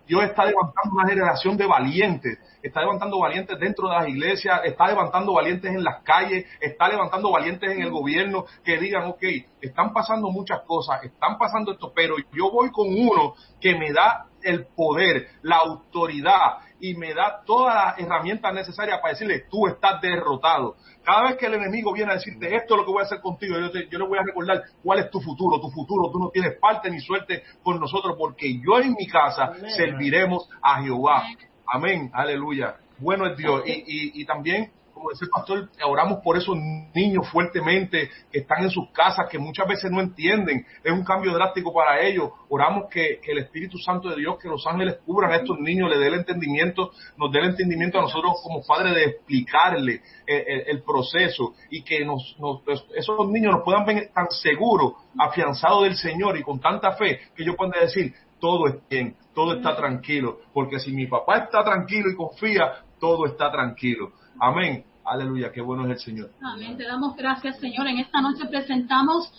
[0.08, 4.88] Dios está levantando una generación de valientes, está levantando valientes dentro de las iglesias, está
[4.88, 9.22] levantando valientes en las calles, está levantando valientes en el gobierno que digan, ok,
[9.60, 14.27] están pasando muchas cosas, están pasando esto, pero yo voy con uno que me da
[14.42, 20.00] el poder, la autoridad y me da todas las herramientas necesarias para decirle, tú estás
[20.00, 20.76] derrotado.
[21.02, 23.20] Cada vez que el enemigo viene a decirte, esto es lo que voy a hacer
[23.20, 26.30] contigo, yo, yo le voy a recordar cuál es tu futuro, tu futuro, tú no
[26.30, 31.24] tienes parte ni suerte con nosotros, porque yo en mi casa serviremos a Jehová.
[31.66, 32.76] Amén, aleluya.
[32.98, 33.62] Bueno es Dios.
[33.66, 36.56] Y, y, y también como decía el pastor, oramos por esos
[36.94, 40.66] niños fuertemente que están en sus casas, que muchas veces no entienden.
[40.82, 42.30] Es un cambio drástico para ellos.
[42.48, 45.98] Oramos que, el Espíritu Santo de Dios, que los ángeles cubran a estos niños, le
[45.98, 51.54] dé el entendimiento, nos dé el entendimiento a nosotros como padres de explicarle el, proceso
[51.70, 56.42] y que nos, pues, esos niños nos puedan ver tan seguros, afianzados del Señor y
[56.42, 60.92] con tanta fe que ellos puedan decir, todo es bien, todo está tranquilo, porque si
[60.92, 64.12] mi papá está tranquilo y confía, todo está tranquilo.
[64.40, 64.84] Amén.
[65.08, 66.30] Aleluya, qué bueno es el Señor.
[66.42, 66.76] Amén.
[66.76, 67.86] Te damos gracias, Señor.
[67.86, 69.32] En esta noche presentamos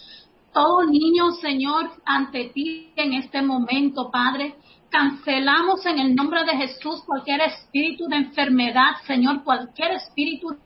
[0.51, 4.55] todo niño, Señor, ante ti en este momento, Padre.
[4.89, 10.57] Cancelamos en el nombre de Jesús cualquier espíritu de enfermedad, Señor, cualquier espíritu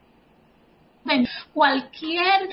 [1.53, 2.49] cualquier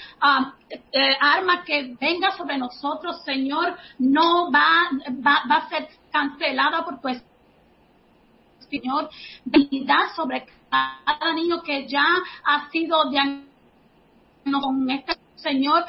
[0.93, 4.91] eh, arma que venga sobre nosotros, Señor, no va
[5.49, 7.09] a ser cancelada por tu
[8.69, 9.09] Señor,
[9.45, 12.07] vida sobre cada niño que ya
[12.45, 15.85] ha sido diagnosticado con este Señor.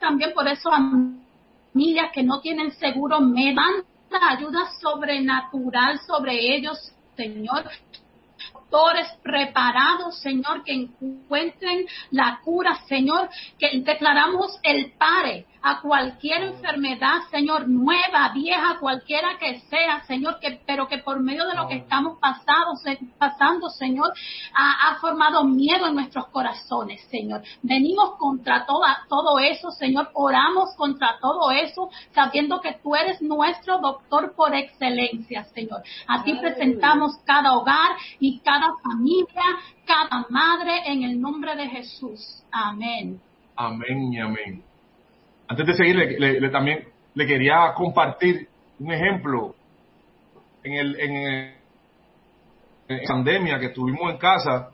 [0.00, 3.84] También por eso familias que no tienen seguro me dan
[4.30, 6.78] ayuda sobrenatural sobre ellos,
[7.16, 7.70] Señor
[8.68, 17.22] doctores preparados, Señor, que encuentren la cura, Señor, que declaramos el pare a cualquier enfermedad,
[17.28, 21.78] Señor, nueva, vieja, cualquiera que sea, Señor, que, pero que por medio de lo que
[21.78, 22.74] estamos pasado,
[23.18, 24.12] pasando, Señor,
[24.54, 27.42] ha, ha, formado miedo en nuestros corazones, Señor.
[27.62, 33.78] Venimos contra toda, todo eso, Señor, oramos contra todo eso, sabiendo que tú eres nuestro
[33.78, 35.82] doctor por excelencia, Señor.
[36.06, 39.42] A ti presentamos cada hogar y cada familia,
[39.84, 42.44] cada madre, en el nombre de Jesús.
[42.52, 43.20] Amén.
[43.56, 44.75] Amén y amén.
[45.48, 49.54] Antes de seguir, le, también le quería compartir un ejemplo
[50.62, 51.56] en el en,
[52.88, 54.70] la pandemia que estuvimos en casa,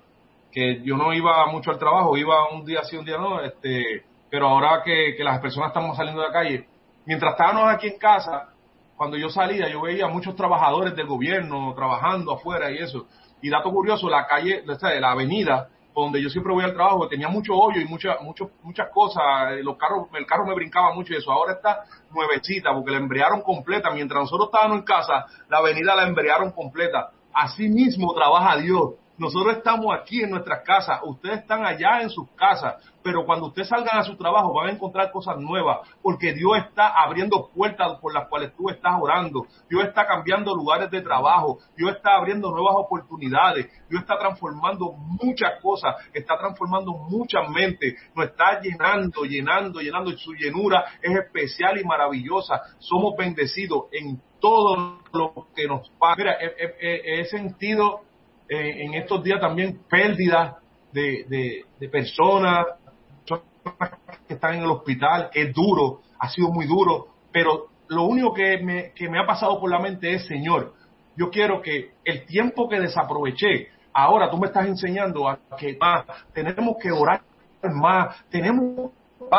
[0.51, 4.05] que yo no iba mucho al trabajo, iba un día sí, un día no, este,
[4.31, 6.67] pero ahora que, las personas estamos saliendo de la calle,
[7.07, 8.49] mientras estábamos aquí en casa,
[8.97, 13.07] cuando yo salía, yo veía muchos trabajadores del gobierno trabajando afuera y eso.
[13.41, 17.55] Y dato curioso, la calle, la avenida donde yo siempre voy al trabajo, tenía mucho
[17.55, 21.17] hoyo y muchas mucho, muchas cosas, eh, los carros, el carro me brincaba mucho y
[21.17, 25.95] eso, ahora está nuevecita porque la embrearon completa, mientras nosotros estábamos en casa, la avenida
[25.95, 27.11] la embrearon completa.
[27.35, 28.95] Así mismo trabaja Dios.
[29.23, 33.69] Nosotros estamos aquí en nuestras casas, ustedes están allá en sus casas, pero cuando ustedes
[33.69, 38.13] salgan a su trabajo van a encontrar cosas nuevas, porque Dios está abriendo puertas por
[38.13, 42.75] las cuales tú estás orando, Dios está cambiando lugares de trabajo, Dios está abriendo nuevas
[42.77, 50.11] oportunidades, Dios está transformando muchas cosas, está transformando muchas mentes, nos está llenando, llenando, llenando,
[50.11, 56.17] y su llenura es especial y maravillosa, somos bendecidos en todo lo que nos pasa.
[56.17, 58.01] Mira, he sentido
[58.49, 60.57] eh, en estos días también pérdidas
[60.93, 62.67] de, de, personas
[64.29, 68.59] que están en el hospital, es duro, ha sido muy duro, pero lo único que
[68.59, 70.75] me, que me ha pasado por la mente es, Señor,
[71.17, 76.05] yo quiero que el tiempo que desaproveché, ahora tú me estás enseñando a que más,
[76.33, 77.23] tenemos que orar
[77.63, 78.93] más, tenemos,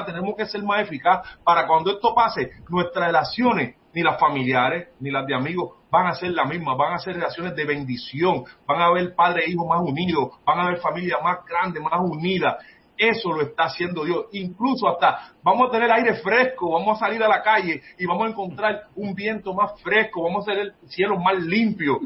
[0.06, 5.12] tenemos que ser más eficaz para cuando esto pase, nuestras relaciones, ni las familiares, ni
[5.12, 8.82] las de amigos, van a ser las mismas, van a ser relaciones de bendición, van
[8.82, 12.58] a haber padre e hijo más unidos, van a haber familias más grandes, más unidas.
[12.98, 14.26] Eso lo está haciendo Dios.
[14.34, 18.28] Incluso hasta vamos a tener aire fresco, vamos a salir a la calle y vamos
[18.28, 22.00] a encontrar un viento más fresco, vamos a tener el cielo más limpio.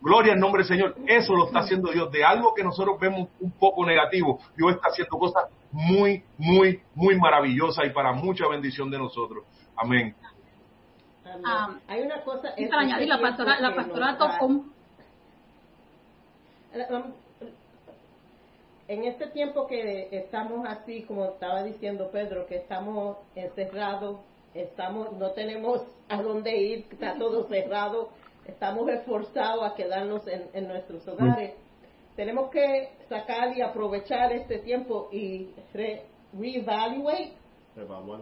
[0.00, 0.96] Gloria al nombre del Señor.
[1.06, 2.10] Eso lo está haciendo Dios.
[2.10, 7.16] De algo que nosotros vemos un poco negativo, Dios está haciendo cosas muy, muy, muy
[7.16, 9.44] maravillosas y para mucha bendición de nosotros.
[9.76, 10.14] Amén.
[11.44, 12.54] Ah, hay una cosa.
[12.70, 14.64] para añadir, la pastora, la pastora tocó.
[18.88, 24.20] En este tiempo que estamos así, como estaba diciendo Pedro, que estamos encerrados,
[24.54, 28.10] estamos, no tenemos a dónde ir, está todo cerrado,
[28.46, 31.54] estamos esforzados a quedarnos en, nuestros hogares.
[32.16, 36.02] Tenemos que sacar y aprovechar este tiempo y re,
[36.38, 37.41] reevaluate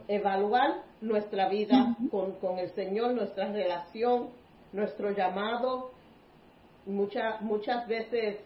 [0.09, 4.29] evaluar, nuestra vida con, con, el Señor, nuestra relación
[4.73, 5.91] nuestro llamado.
[6.87, 8.39] Muchas muchas veces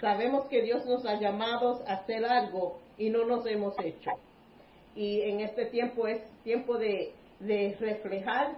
[0.00, 4.10] sabemos que Dios nos ha llamado a hacer algo y no nos hemos hecho.
[4.94, 8.56] Y en este tiempo es tiempo de, de reflejar,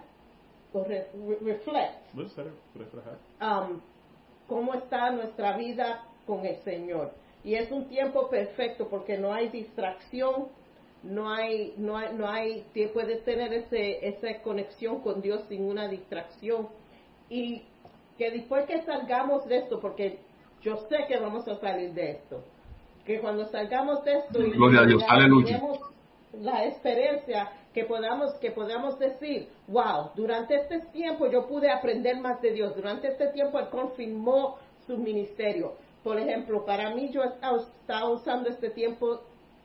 [0.73, 2.13] o re- re- reflect,
[3.41, 3.81] um,
[4.47, 7.11] cómo está nuestra vida con el Señor.
[7.43, 10.47] Y es un tiempo perfecto porque no hay distracción,
[11.03, 15.87] no hay, no hay, no hay, puedes tener ese, esa conexión con Dios sin una
[15.87, 16.69] distracción.
[17.29, 17.63] Y
[18.17, 20.19] que después que salgamos de esto, porque
[20.61, 22.43] yo sé que vamos a salir de esto,
[23.05, 25.45] que cuando salgamos de esto y Gloria a Dios, ya aleluya.
[25.57, 25.79] tenemos
[26.39, 32.41] la experiencia que podamos que podamos decir, wow, durante este tiempo yo pude aprender más
[32.41, 35.73] de Dios, durante este tiempo él confirmó su ministerio.
[36.03, 39.21] Por ejemplo, para mí yo he estado usando este tiempo,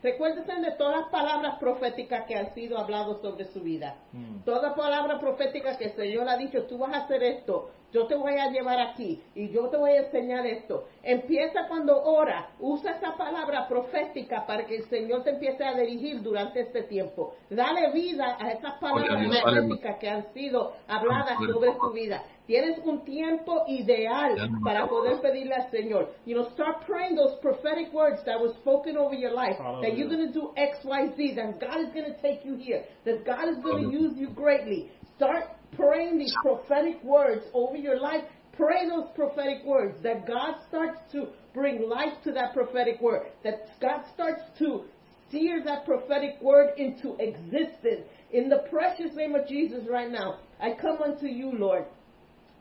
[0.06, 3.96] recuérdense de todas las palabras proféticas que han sido habladas sobre su vida.
[4.12, 4.44] Mm.
[4.44, 8.14] Toda palabra profética que el Señor ha dicho, tú vas a hacer esto, yo te
[8.14, 10.84] voy a llevar aquí y yo te voy a enseñar esto.
[11.02, 16.20] Empieza cuando ora, usa esa palabra profética para que el Señor te empiece a dirigir
[16.20, 17.32] durante este tiempo.
[17.48, 22.22] Dale vida a esas palabras Dios, proféticas que han sido habladas sobre tu vida.
[22.46, 26.12] Tienes un tiempo ideal para poder pedirle al Señor.
[26.26, 29.56] You know, start praying those prophetic words that were spoken over your life.
[29.80, 31.34] That you're going to do X, Y, Z.
[31.34, 32.84] That God is going to take you here.
[33.04, 34.90] That God is going to use you greatly.
[35.16, 35.44] Start
[35.74, 38.22] praying these prophetic words over your life.
[38.52, 40.02] Pray those prophetic words.
[40.02, 43.26] That God starts to bring life to that prophetic word.
[43.44, 44.84] That God starts to
[45.28, 48.06] steer that prophetic word into existence.
[48.32, 51.84] In the precious name of Jesus right now, I come unto you, Lord.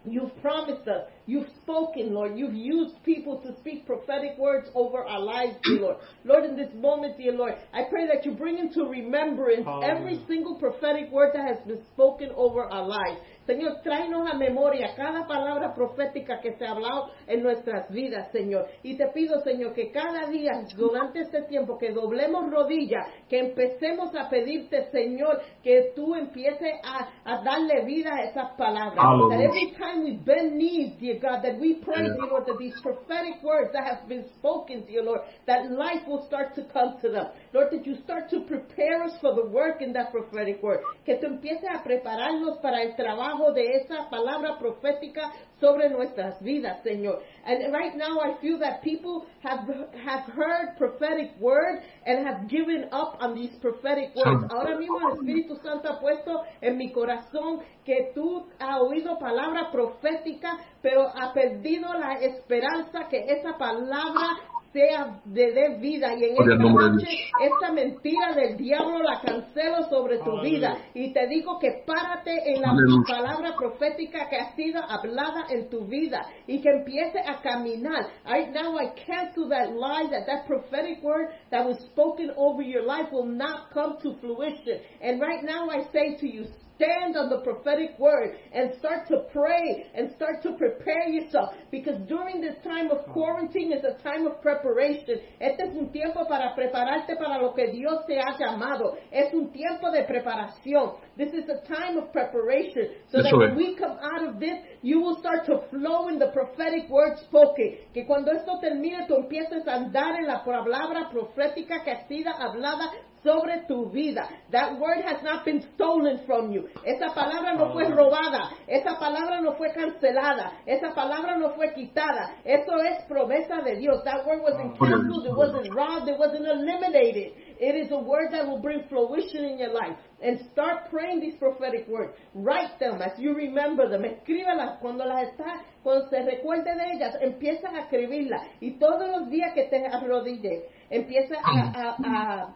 [0.07, 1.09] You've promised us.
[1.25, 2.37] You've spoken, Lord.
[2.37, 5.97] You've used people to speak prophetic words over our lives, dear Lord.
[6.25, 10.55] Lord, in this moment, dear Lord, I pray that you bring into remembrance every single
[10.59, 13.19] prophetic word that has been spoken over our lives.
[13.45, 18.65] Señor, tráenos a memoria cada palabra profética que se ha hablado en nuestras vidas, Señor.
[18.81, 24.15] Y te pido, Señor, que cada día, durante este tiempo, que doblemos rodillas, que empecemos
[24.15, 28.95] a pedirte, Señor, que tú empieces a, a darle vida a esas palabras.
[28.95, 32.79] That every time we bend knees, dear God, that we pray, dear Lord, that these
[32.81, 37.09] prophetic words that have been spoken, dear Lord, that life will start to come to
[37.09, 37.27] them.
[37.53, 40.79] Lord, that you start to prepare us for the work in that prophetic word.
[41.05, 46.81] Que tú empieces a prepararnos para el trabajo de esa palabra profética sobre nuestras vidas,
[46.83, 47.21] Señor.
[47.45, 49.67] And right now I feel that people have,
[50.03, 54.45] have heard prophetic word and have given up on these prophetic words.
[54.51, 59.69] Ahora mismo el Espíritu Santo ha puesto en mi corazón que tú has oído palabra
[59.71, 64.37] profética, pero ha perdido la esperanza que esa palabra
[64.75, 67.07] sea de, de vida y en esta noche
[67.41, 70.43] esta mentira del diablo la cancelo sobre tu Aleluya.
[70.43, 73.03] vida y te digo que párate en la Aleluya.
[73.07, 78.05] palabra profética que ha sido hablada en tu vida y que empiece a caminar.
[78.25, 82.83] Right now I cancel that lie that that prophetic word that was spoken over your
[82.83, 84.79] life will not come to fruition.
[85.01, 86.45] And right now I say to you,
[86.75, 91.95] stand on the prophetic word and start to pray and start to prepare yourself because
[92.07, 95.19] during this time of quarantine is a time of preparation.
[95.39, 98.97] Este es un tiempo para prepararte para lo que Dios te ha llamado.
[99.11, 100.97] Es un tiempo de preparación.
[101.17, 104.59] This is a time of preparation so that Eso when we come out of this,
[104.81, 107.77] you will start to flow in the prophetic word spoken.
[107.93, 112.31] Que cuando esto termine, tú empieces a andar en la palabra profética que ha sido
[112.31, 112.91] hablada
[113.25, 114.29] sobre tu vida.
[114.51, 116.69] That word has not been stolen from you.
[116.85, 118.51] Esa palabra no fue robada.
[118.67, 120.53] Esa palabra no fue cancelada.
[120.65, 122.35] Esa palabra no fue quitada.
[122.45, 124.03] Eso es promesa de Dios.
[124.05, 125.25] That word wasn't canceled.
[125.25, 126.07] It wasn't robbed.
[126.07, 127.33] It wasn't eliminated.
[127.59, 129.97] It is a word that will bring fruition in your life.
[130.21, 132.13] And start praying these prophetic words.
[132.33, 134.03] Write them as you remember them.
[134.03, 138.41] Escríbelas cuando las está, cuando se recuerde de ellas, empieza a escribirlas.
[138.61, 142.55] Y todos los días que te arrodilles, empieza a, a, a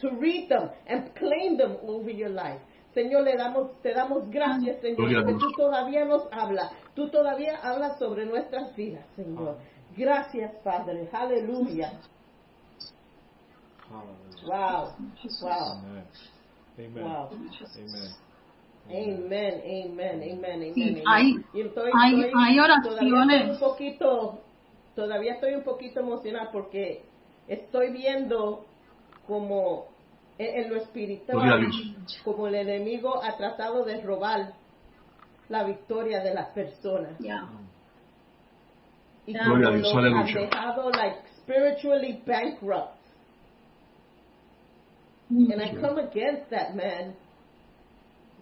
[0.00, 2.60] to read them and claim them over your life.
[2.94, 7.98] Señor, le damos, te damos gracias, Señor, porque tú todavía nos hablas, tú todavía hablas
[7.98, 9.56] sobre nuestras vidas, Señor.
[9.96, 11.92] Gracias, Padre, aleluya.
[13.90, 14.46] Hallelujah.
[14.46, 14.94] Wow,
[15.42, 15.72] wow,
[16.78, 17.02] Amen.
[17.04, 17.28] Wow.
[17.74, 18.14] Amen.
[18.90, 20.74] Amen, amen, amen, amen.
[20.74, 23.50] Sí, hay- Y estoy- hay- estoy- hay Todavía estoy oraciones.
[23.50, 24.38] un poquito,
[24.94, 27.02] todavía estoy un poquito emocionada porque
[27.48, 28.64] estoy viendo
[29.28, 29.86] como
[30.38, 32.20] en, en lo espiritual, Dios.
[32.24, 34.54] como el enemigo ha tratado de robar
[35.48, 37.16] la victoria de las personas.
[37.18, 37.48] Yeah.
[39.26, 40.40] Y Gloria a Dios, aleluya.
[40.40, 42.96] dejado like spiritually bankrupt.
[45.30, 45.52] Mm.
[45.52, 47.14] And I come against that, man.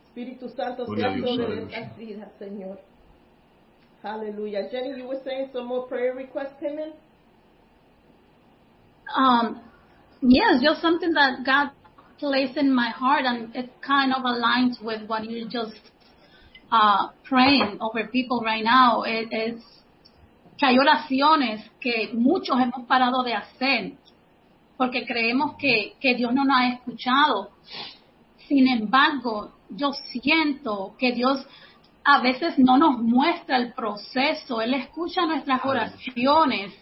[0.09, 2.79] Espíritu Santo, sea sobre nuestras vidas, Señor.
[4.03, 4.69] Hallelujah.
[4.71, 6.93] Jenny, you were saying some more prayer requests came in?
[9.17, 9.61] Um,
[10.23, 11.71] yes, just something that God
[12.19, 15.75] placed in my heart, and it kind of aligns with what you just
[16.73, 19.03] uh, praying over people right now.
[19.03, 19.61] It
[20.59, 23.93] que hay oraciones que muchos hemos parado de hacer
[24.77, 27.51] porque creemos que, que Dios no nos ha escuchado.
[28.49, 31.45] Sin embargo, yo siento que Dios
[32.05, 36.73] a veces no nos muestra el proceso, Él escucha nuestras oraciones,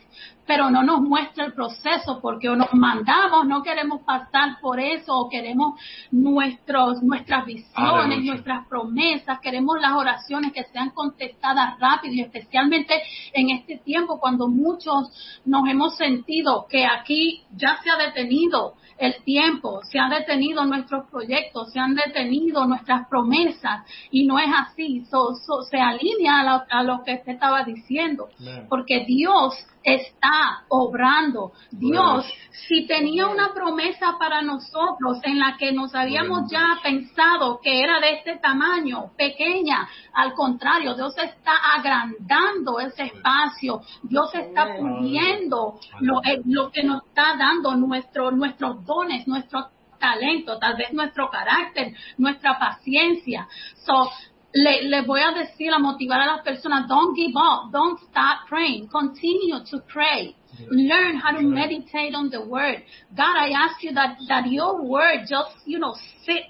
[0.47, 5.13] pero no nos muestra el proceso porque o nos mandamos, no queremos pasar por eso,
[5.17, 5.79] o queremos
[6.11, 12.95] nuestros, nuestras visiones, nuestras promesas, queremos las oraciones que sean contestadas rápido y especialmente
[13.33, 19.15] en este tiempo cuando muchos nos hemos sentido que aquí ya se ha detenido el
[19.25, 25.05] tiempo, se han detenido nuestros proyectos, se han detenido nuestras promesas y no es así,
[25.11, 28.29] So- so- se alinea a lo, a lo que usted estaba diciendo,
[28.69, 30.34] porque Dios está
[30.69, 31.53] obrando.
[31.71, 32.27] Dios,
[32.67, 38.01] si tenía una promesa para nosotros en la que nos habíamos ya pensado que era
[38.01, 46.23] de este tamaño, pequeña, al contrario, Dios está agrandando ese espacio, Dios está puliendo lo,
[46.25, 49.67] eh, lo que nos está dando nuestro, nuestros dones, nuestros
[49.99, 53.49] talentos, tal vez nuestro carácter, nuestra paciencia.
[53.87, 54.11] So,
[54.55, 58.47] le, le voy a decir, a motivar a las personas, don't give up, don't stop
[58.49, 60.37] praying, continue to pray.
[60.71, 62.83] Learn how to meditate on the word.
[63.17, 66.47] God, I ask you that, that your word just, you know, sits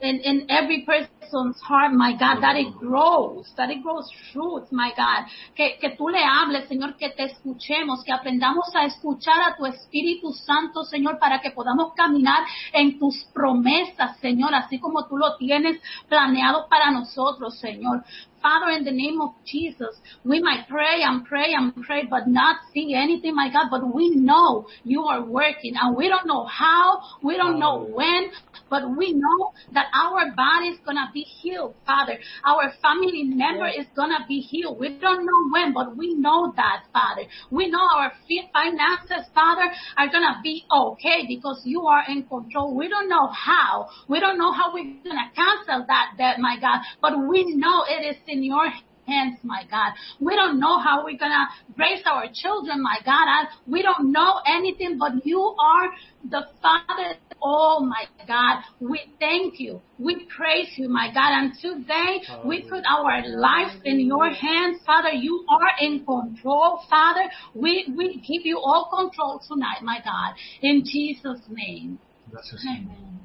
[0.00, 4.92] in, in every person's heart, my God, that it grows, that it grows fruits, my
[4.96, 5.24] God.
[5.54, 9.64] Que, que tú le hables, Señor, que te escuchemos, que aprendamos a escuchar a tu
[9.66, 15.36] Espíritu Santo, Señor, para que podamos caminar en tus promesas, Señor, así como tú lo
[15.36, 18.04] tienes planeado para nosotros, Señor.
[18.46, 19.90] Father, in the name of Jesus,
[20.22, 24.14] we might pray and pray and pray, but not see anything, my God, but we
[24.14, 28.30] know you are working and we don't know how, we don't know when,
[28.70, 32.20] but we know that our body is going to be healed, Father.
[32.46, 34.78] Our family member is going to be healed.
[34.78, 37.26] We don't know when, but we know that, Father.
[37.50, 38.12] We know our
[38.54, 39.66] finances, Father,
[39.98, 42.76] are going to be okay because you are in control.
[42.76, 43.88] We don't know how.
[44.08, 47.82] We don't know how we're going to cancel that debt, my God, but we know
[47.88, 48.68] it is in your
[49.06, 49.92] hands, my God.
[50.20, 53.48] We don't know how we're gonna raise our children, my God.
[53.66, 55.88] We don't know anything, but you are
[56.28, 57.18] the Father.
[57.42, 59.82] Oh my God, we thank you.
[59.98, 61.32] We praise you, my God.
[61.32, 65.10] And today we put our lives in your hands, Father.
[65.10, 67.28] You are in control, Father.
[67.54, 70.34] We we give you all control tonight, my God.
[70.62, 71.98] In Jesus' name.
[72.30, 73.20] Gracias, Amen.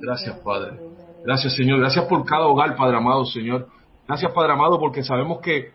[0.00, 0.78] Gracias, Padre.
[1.24, 1.80] Gracias, Señor.
[1.80, 3.66] Gracias por cada hogar, Padre amado, Señor.
[4.06, 5.72] Gracias, Padre amado, porque sabemos que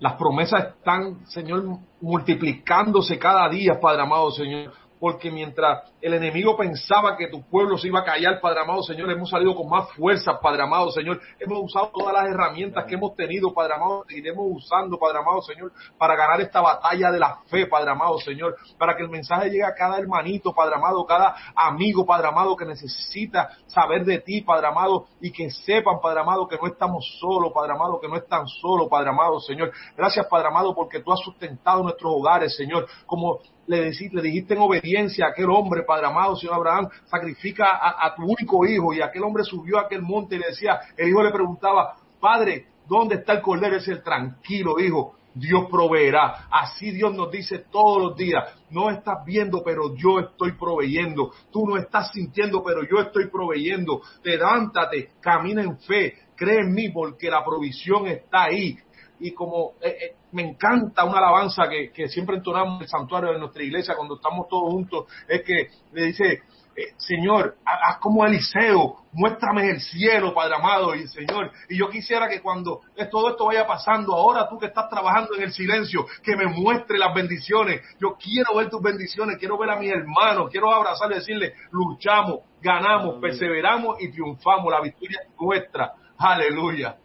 [0.00, 1.64] las promesas están, Señor,
[2.00, 4.72] multiplicándose cada día, Padre amado, Señor.
[5.00, 9.10] Porque mientras el enemigo pensaba que tu pueblo se iba a callar, Padre amado, Señor,
[9.10, 11.18] hemos salido con más fuerza, Padre amado, Señor.
[11.38, 15.72] Hemos usado todas las herramientas que hemos tenido, Padre amado, seguiremos usando, Padre amado, Señor,
[15.96, 18.56] para ganar esta batalla de la fe, Padre amado, Señor.
[18.78, 22.66] Para que el mensaje llegue a cada hermanito, Padre amado, cada amigo, Padre amado, que
[22.66, 27.52] necesita saber de ti, Padre amado, y que sepan, Padre amado, que no estamos solos,
[27.54, 29.72] Padre amado, que no están solos, Padre amado, Señor.
[29.96, 33.38] Gracias, Padre amado, porque tú has sustentado nuestros hogares, Señor, como
[33.70, 38.14] le, decí- le dijiste en obediencia a aquel hombre, Padre amado, Señor Abraham, sacrifica a,
[38.16, 41.22] tu único hijo, y aquel hombre subió a aquel monte y le decía, el hijo
[41.22, 43.76] le preguntaba, Padre, ¿dónde está el cordero?
[43.76, 45.14] Es el tranquilo, hijo.
[45.32, 46.48] Dios proveerá.
[46.50, 51.30] Así Dios nos dice todos los días, no estás viendo, pero yo estoy proveyendo.
[51.52, 54.02] Tú no estás sintiendo, pero yo estoy proveyendo.
[54.24, 58.76] Levántate, camina en fe, cree en mí, porque la provisión está ahí.
[59.20, 63.32] Y como eh, eh, me encanta una alabanza que, que siempre entonamos en el santuario
[63.32, 66.42] de nuestra iglesia cuando estamos todos juntos, es que le dice,
[66.76, 72.28] eh, Señor, haz como Eliseo, muéstrame el cielo, Padre amado, y Señor, y yo quisiera
[72.28, 76.36] que cuando todo esto vaya pasando, ahora tú que estás trabajando en el silencio, que
[76.36, 80.72] me muestre las bendiciones, yo quiero ver tus bendiciones, quiero ver a mis hermanos, quiero
[80.72, 86.96] abrazarle y decirle, luchamos, ganamos, perseveramos y triunfamos, la victoria es nuestra, aleluya.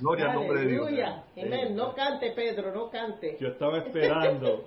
[0.00, 0.86] Gloria al nombre de Dios.
[0.86, 1.24] Aleluya.
[1.40, 1.76] Amén.
[1.76, 3.36] No cante, Pedro, no cante.
[3.40, 4.64] Yo estaba esperando.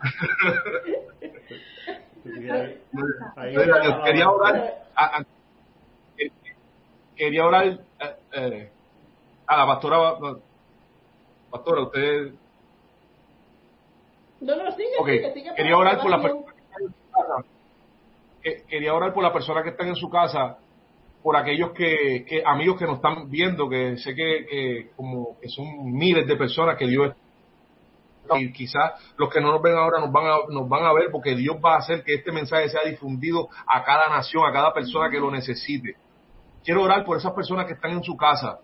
[3.36, 3.54] Ahí.
[4.04, 5.24] Quería orar, a- a-
[6.18, 6.30] eh,
[7.16, 8.70] quería orar eh, eh,
[9.46, 10.14] a la pastora,
[11.50, 12.32] pastora, usted,
[14.40, 15.54] No, no, sigue, ok, sigue, sigue.
[15.54, 17.44] quería orar por la persona que está en su casa,
[18.42, 20.58] Que- quería orar por la persona que está en su casa,
[21.22, 25.92] por aquellos que, amigos que nos están viendo, que sé que, que como que son
[25.92, 27.14] miles de personas que Dios
[28.38, 31.10] y quizás los que no nos ven ahora nos van a, nos van a ver
[31.10, 34.72] porque Dios va a hacer que este mensaje sea difundido a cada nación, a cada
[34.72, 35.96] persona que lo necesite.
[36.64, 38.60] Quiero orar por esas personas que están en su casa,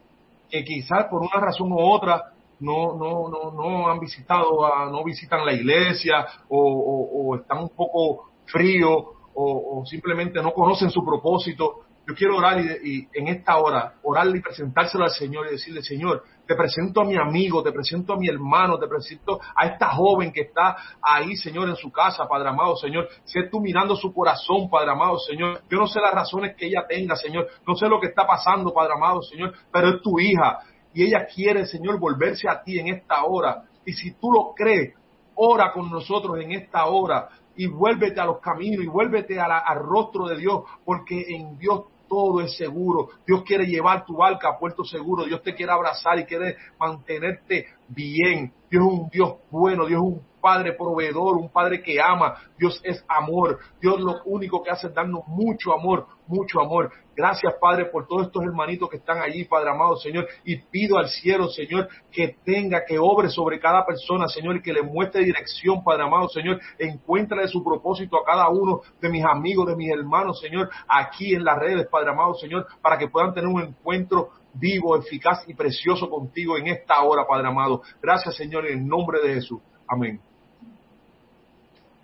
[0.48, 5.44] que quizás por una razón u otra no, no, no, no han visitado, no visitan
[5.44, 9.04] la iglesia o, están un poco fríos
[9.34, 11.84] o simplemente no conocen su propósito.
[12.08, 15.82] Yo quiero orar y, y, en esta hora, orarle y presentárselo al Señor y decirle,
[15.82, 19.90] Señor, te presento a mi amigo, te presento a mi hermano, te presento a esta
[19.90, 23.10] joven que está ahí, Señor, en su casa, Padre amado, Señor.
[23.24, 25.60] Sé tú mirando su corazón, Padre amado, Señor.
[25.68, 27.46] Yo no sé las razones que ella tenga, Señor.
[27.66, 30.60] No sé lo que está pasando, Padre amado, Señor, pero es tu hija.
[30.94, 33.64] Y ella quiere, Señor, volverse a ti en esta hora.
[33.84, 34.94] Y si tú lo crees,
[35.34, 39.80] ora con nosotros en esta hora y vuélvete a los caminos y vuélvete la, al
[39.80, 43.10] rostro de Dios, porque en Dios todo es seguro.
[43.26, 45.24] Dios quiere llevar tu barca a puerto seguro.
[45.24, 48.52] Dios te quiere abrazar y quiere mantenerte bien.
[48.70, 49.86] Dios es un Dios bueno.
[49.86, 52.36] Dios es un Padre proveedor, un Padre que ama.
[52.58, 53.58] Dios es amor.
[53.80, 56.90] Dios lo único que hace es darnos mucho amor, mucho amor.
[57.18, 60.28] Gracias, Padre, por todos estos hermanitos que están allí, Padre amado, Señor.
[60.44, 64.72] Y pido al cielo, Señor, que tenga, que obre sobre cada persona, Señor, y que
[64.72, 66.60] le muestre dirección, Padre amado, Señor.
[66.78, 71.44] Encuentra su propósito a cada uno de mis amigos, de mis hermanos, Señor, aquí en
[71.44, 76.08] las redes, Padre amado, Señor, para que puedan tener un encuentro vivo, eficaz y precioso
[76.08, 77.82] contigo en esta hora, Padre amado.
[78.02, 79.60] Gracias, Señor, en el nombre de Jesús.
[79.86, 80.20] Amén.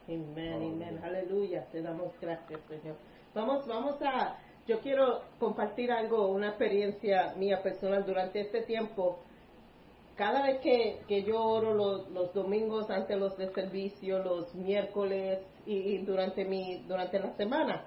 [0.07, 2.97] Amén, amén, aleluya, te damos gracias, Señor.
[3.35, 4.37] Vamos, vamos a,
[4.67, 9.19] yo quiero compartir algo, una experiencia mía personal durante este tiempo.
[10.15, 15.41] Cada vez que, que yo oro los, los domingos antes los de servicio, los miércoles
[15.65, 17.87] y, y durante mi, durante la semana,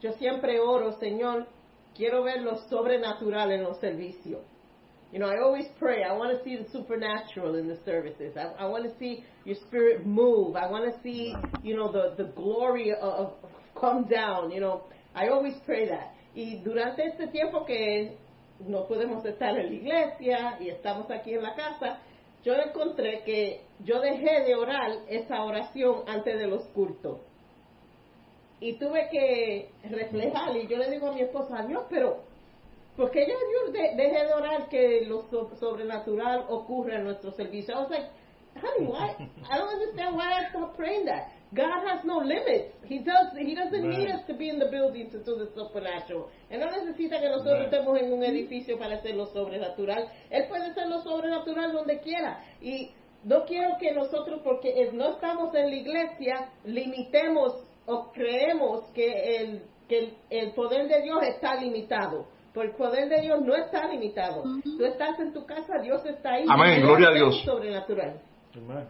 [0.00, 1.46] yo siempre oro, Señor,
[1.94, 4.40] quiero ver lo sobrenatural en los servicios.
[5.12, 6.04] You know, I always pray.
[6.04, 8.34] I want to see the supernatural in the services.
[8.34, 10.56] I, I want to see your spirit move.
[10.56, 13.34] I want to see, you know, the, the glory of,
[13.78, 14.50] come down.
[14.50, 14.84] You know,
[15.14, 16.14] I always pray that.
[16.34, 18.16] Y durante este tiempo que
[18.66, 21.98] no podemos estar en la iglesia y estamos aquí en la casa,
[22.42, 27.20] yo encontré que yo dejé de orar esa oración antes de los cultos.
[28.60, 32.31] Y tuve que reflejar, y yo le digo a mi esposa, Dios, pero
[32.96, 37.74] porque yo, yo de, dejé de orar que lo so, sobrenatural ocurre en nuestro servicio.
[37.74, 38.08] I was like,
[38.56, 39.16] honey, why?
[39.50, 41.28] I don't understand why I stopped praying that.
[41.54, 42.74] God has no limits.
[42.86, 43.32] He does.
[43.36, 43.98] He doesn't Right.
[43.98, 46.28] need us to be in the building to do the supernatural.
[46.50, 47.72] Él no necesita que nosotros Right.
[47.72, 50.08] estemos en un edificio para hacer lo sobrenatural.
[50.30, 52.42] Él puede hacer lo sobrenatural donde quiera.
[52.60, 52.90] Y
[53.24, 57.52] no quiero que nosotros, porque no estamos en la iglesia, limitemos
[57.86, 62.26] o creemos que el, que el, el poder de Dios está limitado.
[62.54, 64.42] Porque el poder de Dios no está limitado.
[64.62, 66.44] Tú estás en tu casa, Dios está ahí.
[66.48, 67.42] Amén, gloria a Dios.
[67.44, 68.20] Sobrenatural.
[68.56, 68.88] Amen.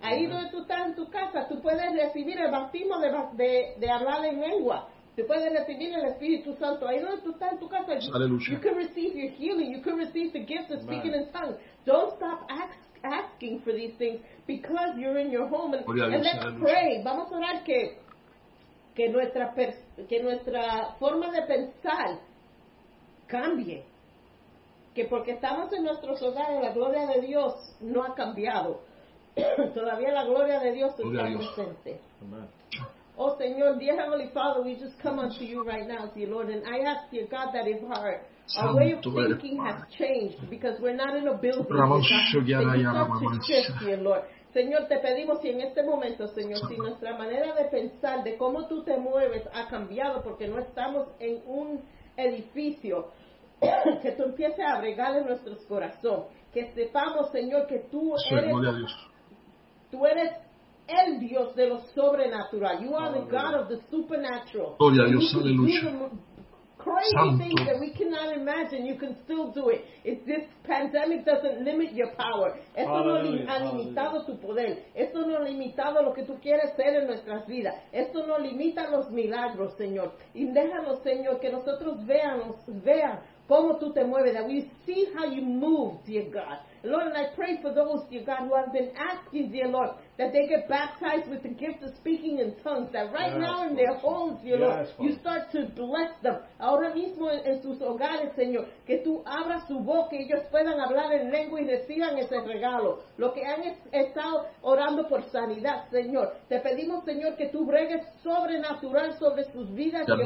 [0.00, 3.90] Ahí donde tú estás en tu casa, tú puedes recibir el bautismo de, de, de
[3.90, 4.88] hablar en lengua.
[5.16, 6.86] Tú puedes recibir el Espíritu Santo.
[6.86, 8.52] Ahí donde tú estás en tu casa, you, Aleluya.
[8.52, 9.72] you can receive your healing.
[9.72, 11.56] You can receive the gift of speaking in tongues.
[11.86, 15.72] Don't stop ask, asking for these things because you're in your home.
[15.74, 16.62] And, Gloria a and Dios, let's aleluya.
[16.62, 17.02] pray.
[17.04, 17.98] Vamos a orar que,
[18.94, 19.54] que, nuestra,
[20.08, 22.18] que nuestra forma de pensar
[23.34, 23.84] cambie.
[24.94, 28.80] Que porque estamos en nuestros hogares, la gloria de Dios no ha cambiado.
[29.74, 32.00] Todavía la gloria de Dios está presente.
[32.22, 32.48] Amen.
[33.16, 36.64] Oh Señor, dear Heavenly Father, we just come unto you right now, dear Lord, and
[36.66, 38.20] I ask, dear God, that if our,
[38.58, 43.40] our way of thinking has changed, because we're not in a building, you start to
[43.46, 44.22] shift, dear Lord.
[44.52, 48.66] Señor, te pedimos si en este momento, Señor, si nuestra manera de pensar, de cómo
[48.66, 51.82] tú te mueves, ha cambiado, porque no estamos en un
[52.16, 53.10] edificio,
[54.02, 58.50] que tú empieces a bregar en nuestros corazones, que sepamos, Señor, que tú Sí, eres
[58.50, 59.10] gloria a Dios.
[59.90, 60.30] Tú eres
[60.86, 62.82] el Dios de lo sobrenatural.
[62.84, 63.42] You are the Aleluya.
[63.42, 64.76] God of the supernatural.
[64.78, 65.80] Gloria a Dios, you can aleluya.
[65.80, 66.34] do the
[66.76, 67.38] Crazy Santo.
[67.38, 69.86] things that we cannot imagine, you can still do it.
[70.04, 74.84] If this pandemic doesn't limit your power, esto no li- Aleluya, ha limitado tu poder,
[74.94, 78.90] esto no ha limitado lo que tú quieres ser en nuestras vidas, esto no limita
[78.90, 80.12] los milagros, Señor.
[80.34, 85.26] Y déjanos, Señor, que nosotros veamos, vean cómo tú te mueves, that we see how
[85.26, 86.58] you move, dear God.
[86.82, 90.32] Lord, and I pray for those, dear God, who have been asking, dear Lord, that
[90.32, 93.74] they get baptized with the gift of speaking in tongues, that right Yes, now in
[93.74, 96.36] their homes, you know, you start to bless them.
[96.60, 100.78] Ahora mismo en, en sus hogares, Señor, que tú abras su boca y ellos puedan
[100.78, 103.00] hablar en lengua y reciban ese regalo.
[103.16, 106.32] Lo que han es- estado orando por sanidad, Señor.
[106.48, 110.22] Te pedimos, Señor, que tú bregues sobrenatural sobre sus vidas En y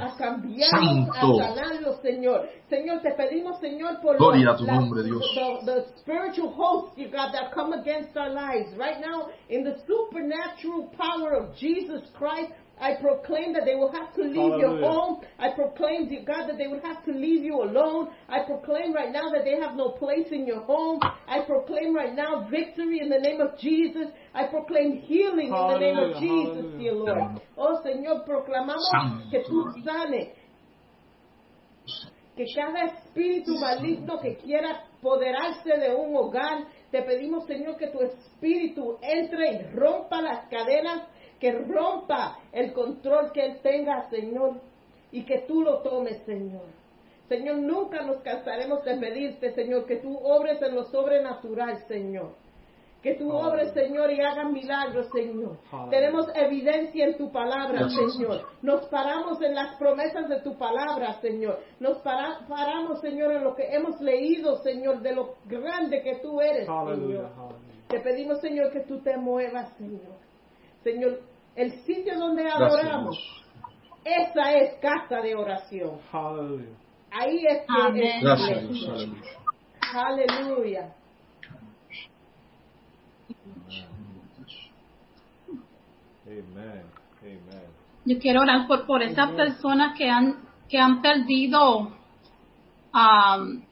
[0.00, 1.40] a, a cambiarlos, Santo.
[1.40, 2.48] a sanarlos, Señor.
[2.68, 5.22] Señor, te pedimos, Señor, por Gloria los- a tu nombre, Dios.
[5.34, 8.61] the, the spiritual hosts, you God, that come against our lives.
[8.76, 14.12] Right now, in the supernatural power of Jesus Christ, I proclaim that they will have
[14.14, 15.20] to leave your home.
[15.38, 18.08] I proclaim, dear God, that they would have to leave you alone.
[18.28, 20.98] I proclaim right now that they have no place in your home.
[21.28, 24.08] I proclaim right now victory in the name of Jesus.
[24.34, 26.78] I proclaim healing in the name of Jesus, hallelujah.
[26.78, 27.40] dear Lord.
[27.56, 30.28] Oh, Señor, proclamamos que tú sanes
[32.36, 38.02] que cada espíritu maligno que quiera apoderarse de un hogar, te pedimos, Señor, que tu
[38.02, 41.08] espíritu entre y rompa las cadenas,
[41.40, 44.60] que rompa el control que él tenga, Señor,
[45.10, 46.66] y que tú lo tomes, Señor.
[47.30, 52.34] Señor, nunca nos cansaremos de pedirte, Señor, que tú obres en lo sobrenatural, Señor.
[53.02, 55.58] Que tú obres, Señor, y hagas milagros, Señor.
[55.90, 58.42] Tenemos evidencia en tu palabra, Señor.
[58.62, 61.58] Nos paramos en las promesas de tu palabra, Señor.
[61.80, 66.40] Nos para- paramos, Señor, en lo que hemos leído, Señor, de lo grande que tú
[66.40, 66.96] eres, Hallelujah.
[67.06, 67.30] Señor.
[67.36, 67.88] Hallelujah.
[67.88, 70.14] Te pedimos, Señor, que tú te muevas, Señor.
[70.84, 71.18] Señor,
[71.56, 73.18] el sitio donde adoramos,
[74.04, 75.98] esa es casa de oración.
[76.12, 76.76] Hallelujah.
[77.10, 78.04] Ahí es que Amén.
[78.04, 78.64] es Gracias.
[79.92, 80.94] Aleluya.
[86.32, 86.82] Amen.
[87.20, 87.66] Amen.
[88.04, 90.36] Yo quiero orar por, por esas personas que han,
[90.68, 91.92] que han perdido
[92.92, 93.62] am,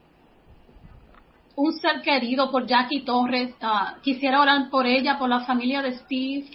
[1.57, 3.55] un ser querido, por Jackie Torres.
[3.61, 6.51] Ah, quisiera orar por ella, por la familia de Steve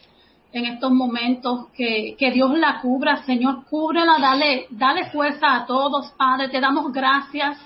[0.53, 1.68] en estos momentos.
[1.74, 6.49] Que, que Dios la cubra, Señor, cúbrela, dale, dale fuerza a todos, Padre.
[6.49, 7.58] Te damos gracias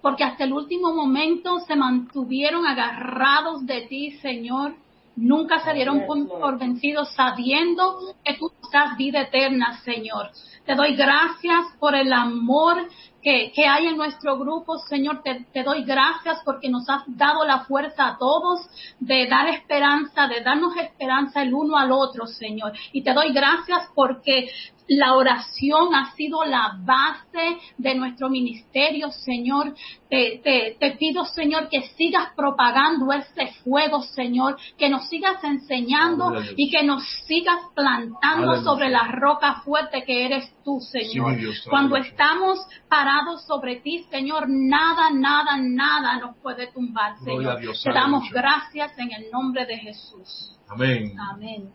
[0.00, 4.74] porque hasta el último momento se mantuvieron agarrados de ti, Señor.
[5.16, 10.30] Nunca se dieron por, vencidos sabiendo que tú das vida eterna, Señor.
[10.64, 12.88] Te doy gracias por el amor
[13.20, 15.22] que, que hay en nuestro grupo, Señor.
[15.22, 18.60] Te, te doy gracias porque nos has dado la fuerza a todos
[19.00, 22.72] de dar esperanza, de darnos esperanza el uno al otro, Señor.
[22.92, 24.48] Y te doy gracias porque
[24.96, 29.74] la oración ha sido la base de nuestro ministerio, Señor.
[30.08, 36.26] Te, te, te pido, Señor, que sigas propagando ese fuego, Señor, que nos sigas enseñando
[36.28, 36.52] Aleluya.
[36.56, 38.62] y que nos sigas plantando Aleluya.
[38.62, 41.30] sobre la roca fuerte que eres tú, Señor.
[41.30, 42.10] Sí, mi Dios, Cuando aleluya.
[42.12, 47.60] estamos parados sobre ti, Señor, nada, nada, nada nos puede tumbar, Señor.
[47.60, 48.40] Dios, Te damos aleluya.
[48.42, 50.58] gracias en el nombre de Jesús.
[50.68, 51.14] Amén.
[51.30, 51.70] Amén.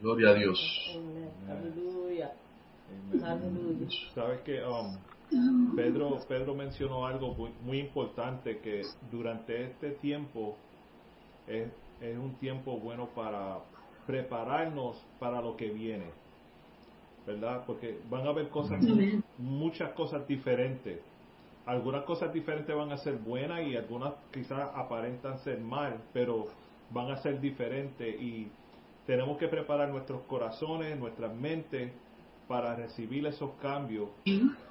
[0.00, 0.58] Gloria a Dios.
[0.94, 1.30] Amén.
[1.48, 2.30] Aleluya.
[3.22, 3.86] Aleluya.
[4.14, 4.96] Sabes que um,
[5.74, 10.56] Pedro, Pedro mencionó algo muy, muy importante que durante este tiempo
[11.46, 11.68] es,
[12.00, 13.58] es un tiempo bueno para
[14.06, 16.06] prepararnos para lo que viene,
[17.26, 17.64] ¿verdad?
[17.66, 18.82] Porque van a haber cosas,
[19.38, 21.00] muchas cosas diferentes.
[21.66, 26.48] Algunas cosas diferentes van a ser buenas y algunas quizás aparentan ser mal, pero
[26.90, 28.48] van a ser diferentes y
[29.06, 31.90] tenemos que preparar nuestros corazones, nuestras mentes
[32.48, 34.08] para recibir esos cambios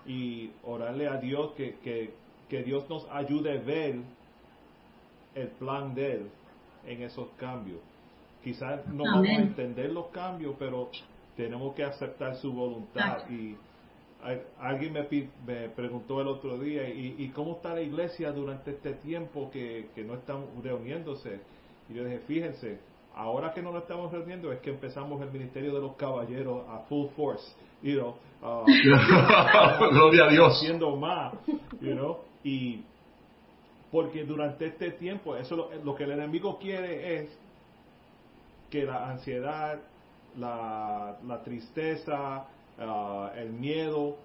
[0.05, 2.13] y orarle a Dios que, que,
[2.49, 3.95] que Dios nos ayude a ver
[5.36, 6.30] el plan de Él
[6.86, 7.80] en esos cambios.
[8.43, 10.89] Quizás no vamos a entender los cambios, pero
[11.36, 13.30] tenemos que aceptar su voluntad.
[13.30, 13.55] Y
[14.21, 15.07] al- alguien me,
[15.47, 19.88] me preguntó el otro día, ¿y, y cómo está la iglesia durante este tiempo que,
[19.95, 21.39] que no están reuniéndose?
[21.89, 22.80] Y yo dije, fíjense,
[23.16, 26.80] ahora que no nos estamos reuniendo es que empezamos el ministerio de los caballeros a
[26.89, 27.43] full force,
[27.82, 28.66] you know, uh,
[29.91, 30.57] Gloria a Dios.
[30.57, 31.34] haciendo más,
[31.80, 32.84] you know, y
[33.91, 37.30] porque durante este tiempo, eso lo, lo que el enemigo quiere es
[38.72, 39.80] que la ansiedad,
[40.36, 42.47] la, la tristeza,
[42.80, 44.18] ah, el miedo,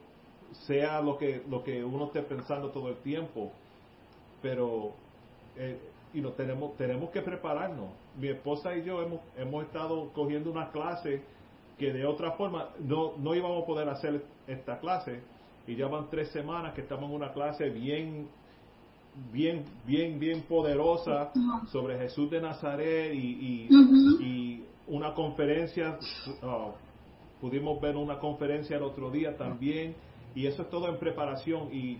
[0.67, 3.53] sea lo que, lo que uno esté pensando todo el tiempo.
[4.41, 4.93] Pero
[5.55, 5.79] eh,
[6.15, 7.91] y no, tenemos, tenemos que prepararnos.
[8.19, 11.23] Mi esposa y yo hemos, hemos estado cogiendo una clase
[11.79, 15.21] que de otra forma no, no íbamos a poder hacer esta clase.
[15.67, 18.29] Y ya van tres semanas que estamos en una clase bien
[19.33, 21.33] bien, bien, bien poderosa
[21.71, 23.69] sobre Jesús de Nazaret y,
[24.21, 25.99] y, una conferencia,
[26.43, 26.73] uh,
[27.43, 29.95] pudimos ver una conferencia el otro día también,
[30.35, 31.99] y eso es todo en preparación y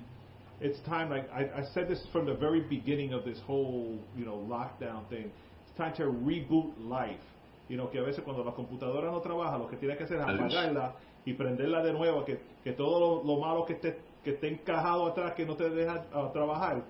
[0.61, 4.25] it's time, like I, I said this from the very beginning of this whole, you
[4.25, 5.31] know, lockdown thing,
[5.67, 7.21] it's time to reboot life.
[7.69, 10.19] You know, que a veces cuando la computadora no trabaja, lo que tienes que hacer
[10.19, 10.95] es apagarla
[11.27, 15.07] y prenderla de nuevo, que, que todo lo, lo malo que esté, que esté encajado
[15.07, 16.83] atrás, que no te deja uh, trabajar,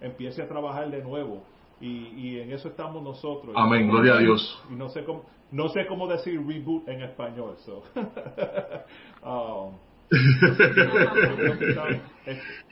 [0.00, 1.42] empiece a trabajar de nuevo.
[1.80, 3.52] Y, y en eso estamos nosotros.
[3.56, 4.62] Amén, gloria a Dios.
[4.70, 7.56] Y no sé cómo, no sé cómo decir reboot en español.
[7.58, 7.82] So.
[9.24, 9.74] um,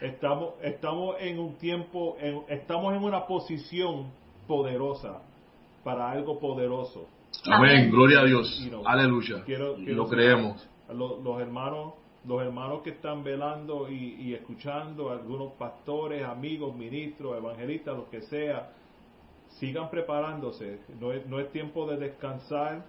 [0.01, 4.11] estamos, estamos en un tiempo, en, estamos en una posición
[4.47, 5.23] poderosa
[5.83, 7.07] para algo poderoso.
[7.51, 8.61] Amén, gloria a Dios.
[8.65, 9.43] You know, Aleluya.
[9.45, 10.69] quiero- Y quiero lo creemos.
[10.93, 11.95] Los, los hermanos,
[12.27, 18.21] los hermanos que están velando y, y escuchando, algunos pastores, amigos, ministros, evangelistas, lo que
[18.23, 18.71] sea,
[19.59, 20.81] sigan preparándose.
[21.01, 22.85] No es, no es tiempo de descansar,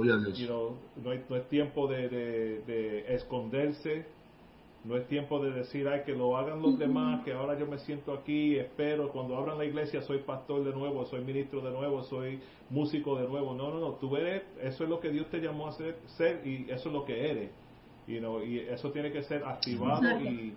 [0.00, 0.38] Gloria a Dios.
[0.38, 4.06] you know, no, es, no es tiempo de, de- de esconderse,
[4.84, 7.78] no es tiempo de decir, ay, que lo hagan los demás, que ahora yo me
[7.78, 12.02] siento aquí, espero, cuando abran la iglesia soy pastor de nuevo, soy ministro de nuevo,
[12.04, 12.40] soy
[12.70, 13.52] músico de nuevo.
[13.54, 16.40] No, no, no, tú eres, eso es lo que Dios te llamó a ser, ser
[16.46, 17.50] y eso es lo que eres.
[18.06, 20.54] You know, y eso tiene que ser activado y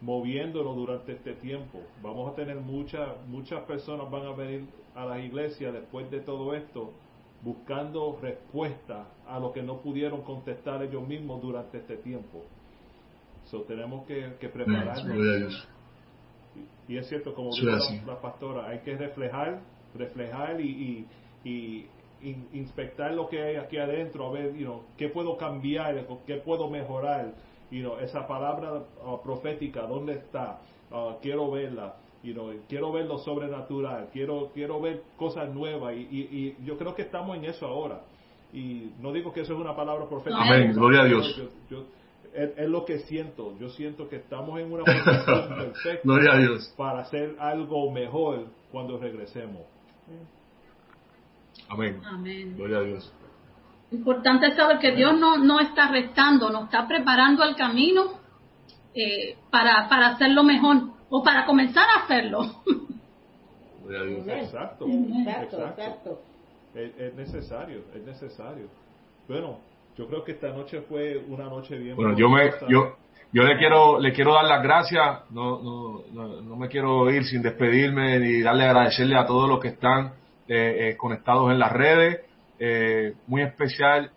[0.00, 1.80] moviéndonos durante este tiempo.
[2.02, 6.54] Vamos a tener muchas muchas personas van a venir a las iglesias después de todo
[6.54, 6.92] esto
[7.42, 12.42] buscando respuestas a lo que no pudieron contestar ellos mismos durante este tiempo.
[13.44, 15.16] So, tenemos que, que prepararnos.
[16.88, 17.66] Y es cierto, como dijo
[18.06, 19.60] la, la pastora, hay que reflejar,
[19.94, 21.06] reflejar y,
[21.44, 21.86] y, y
[22.22, 26.36] in- inspectar lo que hay aquí adentro, a ver, you know, qué puedo cambiar, qué
[26.36, 27.32] puedo mejorar,
[27.70, 28.74] you know, esa palabra
[29.04, 30.60] uh, profética, ¿dónde está?
[30.90, 36.00] Uh, quiero verla, you know, quiero ver lo sobrenatural, quiero, quiero ver cosas nuevas y,
[36.10, 38.02] y, y yo creo que estamos en eso ahora.
[38.52, 40.42] Y no digo que eso es una palabra profética.
[40.42, 41.36] Amén, gloria a Dios.
[41.36, 41.84] Yo- yo-
[42.34, 43.54] es, es lo que siento.
[43.58, 46.74] Yo siento que estamos en una posición perfecta Gloria a Dios.
[46.78, 49.62] para hacer algo mejor cuando regresemos.
[51.68, 52.00] Amén.
[52.04, 52.56] Amén.
[52.56, 53.12] Gloria a Dios.
[53.90, 58.14] Importante es saber que Dios no, no está restando, nos está preparando el camino
[58.94, 60.84] eh, para, para hacerlo mejor
[61.14, 62.40] o para comenzar a hacerlo.
[63.86, 66.20] Exacto, Exacto, exacto.
[66.74, 68.66] Es, es necesario, es necesario.
[69.28, 69.58] Bueno,
[69.94, 71.96] yo creo que esta noche fue una noche bien.
[71.96, 72.96] Bueno, yo me, yo,
[73.30, 75.30] yo le quiero, le quiero dar las gracias.
[75.30, 79.60] No, no, no, no me quiero ir sin despedirme ni darle agradecerle a todos los
[79.60, 80.14] que están
[80.48, 82.20] eh, eh, conectados en las redes.
[82.58, 84.10] Eh, muy especial.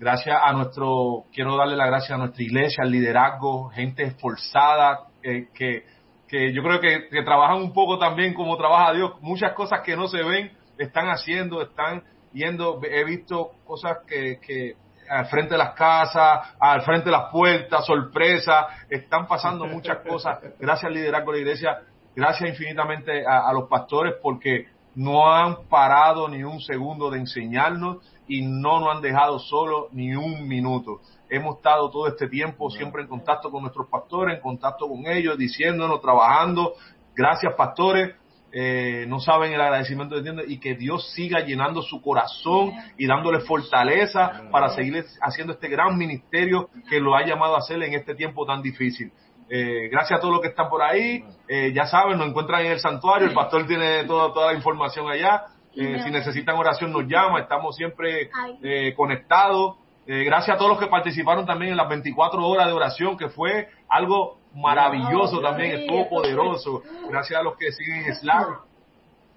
[0.00, 5.46] Gracias a nuestro, quiero darle las gracias a nuestra iglesia, al liderazgo, gente esforzada, eh,
[5.54, 5.84] que,
[6.28, 9.12] que yo creo que, que trabajan un poco también como trabaja Dios.
[9.20, 12.02] Muchas cosas que no se ven están haciendo, están
[12.32, 12.80] yendo.
[12.82, 14.76] He visto cosas que, que
[15.08, 20.38] al frente de las casas, al frente de las puertas, sorpresa, están pasando muchas cosas.
[20.58, 21.78] Gracias al liderazgo de la iglesia,
[22.16, 27.98] gracias infinitamente a, a los pastores porque no han parado ni un segundo de enseñarnos
[28.28, 31.00] y no nos han dejado solo ni un minuto.
[31.34, 35.36] Hemos estado todo este tiempo siempre en contacto con nuestros pastores, en contacto con ellos,
[35.36, 36.74] diciéndonos, trabajando.
[37.16, 38.14] Gracias, pastores.
[38.52, 43.40] Eh, no saben el agradecimiento tienen y que Dios siga llenando su corazón y dándole
[43.40, 48.14] fortaleza para seguir haciendo este gran ministerio que lo ha llamado a hacer en este
[48.14, 49.10] tiempo tan difícil.
[49.48, 51.24] Eh, gracias a todos los que están por ahí.
[51.48, 53.26] Eh, ya saben, nos encuentran en el santuario.
[53.26, 55.46] El pastor tiene toda, toda la información allá.
[55.76, 57.40] Eh, si necesitan oración, nos llama.
[57.40, 58.30] Estamos siempre
[58.62, 59.76] eh, conectados.
[60.06, 63.28] Eh, gracias a todos los que participaron también en las 24 horas de oración, que
[63.28, 66.82] fue algo maravilloso Wow, también, sí, estuvo poderoso.
[67.08, 68.60] Gracias a los que siguen en Slack,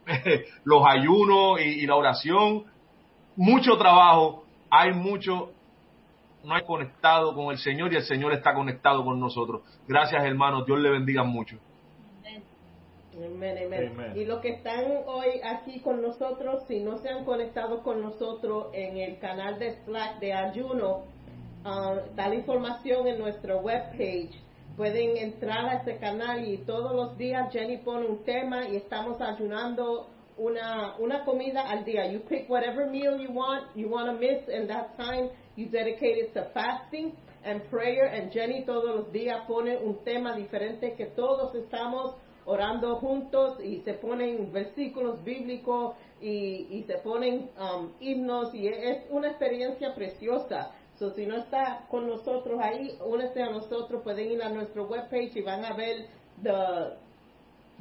[0.65, 2.65] los ayunos y, y la oración.
[3.35, 5.51] Mucho trabajo, hay mucho,
[6.43, 9.61] no hay conectado con el Señor y el Señor está conectado con nosotros.
[9.87, 11.57] Gracias hermanos, Dios le bendiga mucho.
[13.17, 14.15] Amen.
[14.15, 18.67] Y los que están hoy aquí con nosotros, si no se han conectado con nosotros
[18.73, 21.05] en el canal de Slack de ayuno,
[21.65, 24.39] ah, da la información en nuestra webpage.
[24.75, 29.19] Pueden entrar a ese canal y todos los días Jenny pone un tema y estamos
[29.19, 30.07] ayunando
[30.37, 32.11] una, una comida al día.
[32.11, 36.19] You pick whatever meal you want, you want to miss, and that time you dedicate
[36.19, 37.13] it to fasting
[37.43, 38.05] and prayer.
[38.05, 42.13] And Jenny todos los días pone un tema diferente que todos estamos
[42.47, 49.03] orando juntos y se ponen versículos bíblicos y, y se ponen um, himnos y es
[49.09, 50.71] una experiencia preciosa.
[50.97, 55.35] So, si no está con nosotros ahí, únese a nosotros, pueden ir a nuestro webpage
[55.35, 56.07] y van a ver
[56.41, 56.49] the,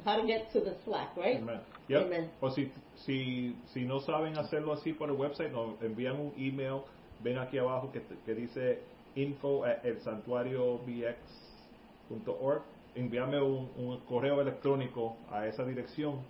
[0.05, 1.41] how to get to the Slack, right?
[1.41, 1.59] Amen.
[1.87, 2.05] Yep.
[2.05, 2.29] Amen.
[2.41, 2.71] O si,
[3.05, 6.81] si, si no saben hacerlo así por el website, nos envían un email.
[7.23, 8.81] Ven aquí abajo que, que dice
[9.15, 12.76] info at elsantuariobx.org.
[12.97, 16.21] Envíame un, un correo electrónico a esa dirección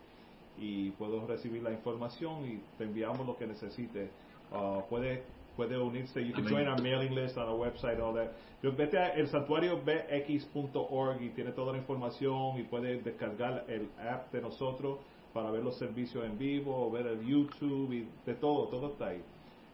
[0.58, 4.10] y puedo recibir la información y te enviamos lo que necesite.
[4.52, 5.24] Uh, puede
[5.58, 6.24] puede unirse.
[6.24, 6.54] You can Amén.
[6.54, 8.32] join our mailing list on our website, all that.
[8.62, 14.32] Vete a el santuario bx.org y tiene toda la información y puede descargar el app
[14.32, 15.00] de nosotros
[15.34, 19.22] para ver los servicios en vivo, ver el YouTube y de todo, todo está ahí.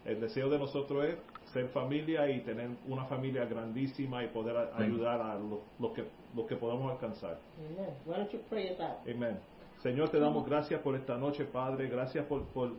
[0.04, 1.16] El deseo de nosotros es
[1.54, 6.04] ser familia y tener una familia grandísima y poder a- ayudar a lo, lo que,
[6.34, 7.38] lo que podamos alcanzar.
[7.58, 7.94] Amen.
[8.04, 9.08] Why don't you pray us out?
[9.08, 9.38] Amén.
[9.82, 11.88] Señor, te damos gracias por esta noche, Padre.
[11.88, 12.72] Gracias por, por,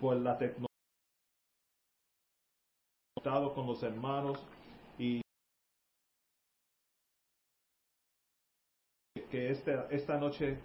[0.00, 0.66] por la tecnología
[3.54, 4.38] con los hermanos
[4.98, 5.20] y
[9.30, 10.58] que esta, esta noche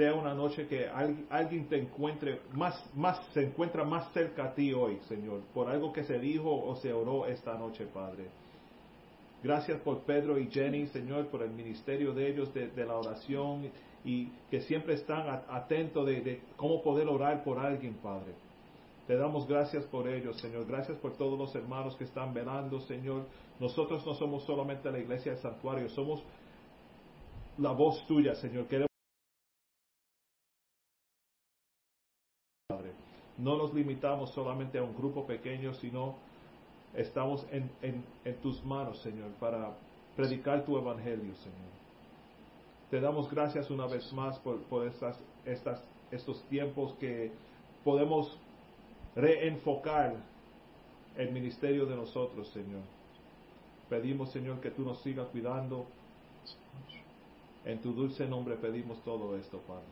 [0.00, 4.54] sea una noche que al- alguien te encuentre más, más, se encuentra más cerca a
[4.54, 8.28] ti hoy, Señor, por algo que se dijo o se oró esta noche, Padre.
[9.42, 13.70] Gracias por Pedro y Jenny, Señor, por el ministerio de ellos, de, la oración
[14.02, 18.32] y que siempre están atentos de, de cómo poder orar por alguien, Padre.
[19.06, 20.64] Te damos gracias por ellos, Señor.
[20.66, 23.26] Gracias por todos los hermanos que están velando, Señor.
[23.58, 26.22] Nosotros no somos solamente la iglesia del santuario, somos
[27.58, 28.66] la voz tuya, Señor.
[28.66, 28.89] Queremos
[33.40, 36.14] No nos limitamos solamente a un grupo pequeño, sino
[36.94, 37.70] estamos en,
[38.42, 39.72] tus manos, Señor, para
[40.16, 41.70] predicar tu evangelio, Señor.
[42.90, 47.32] Te damos gracias una vez más por, por estas, estas, estos tiempos que
[47.84, 48.36] podemos
[49.16, 50.16] reenfocar
[51.16, 52.82] el ministerio de nosotros, Señor.
[53.88, 55.86] Pedimos, Señor, que tú nos sigas cuidando.
[57.64, 59.84] En tu dulce nombre pedimos todo esto, Padre.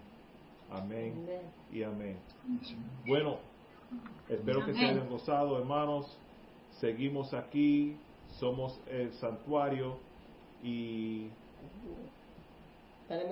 [0.70, 1.40] Amén Amen.
[1.72, 2.16] y amén.
[3.06, 3.38] Bueno,
[4.28, 6.06] espero que se hayan gozado, hermanos.
[6.80, 7.96] Seguimos aquí,
[8.38, 9.96] somos el santuario
[10.62, 11.28] y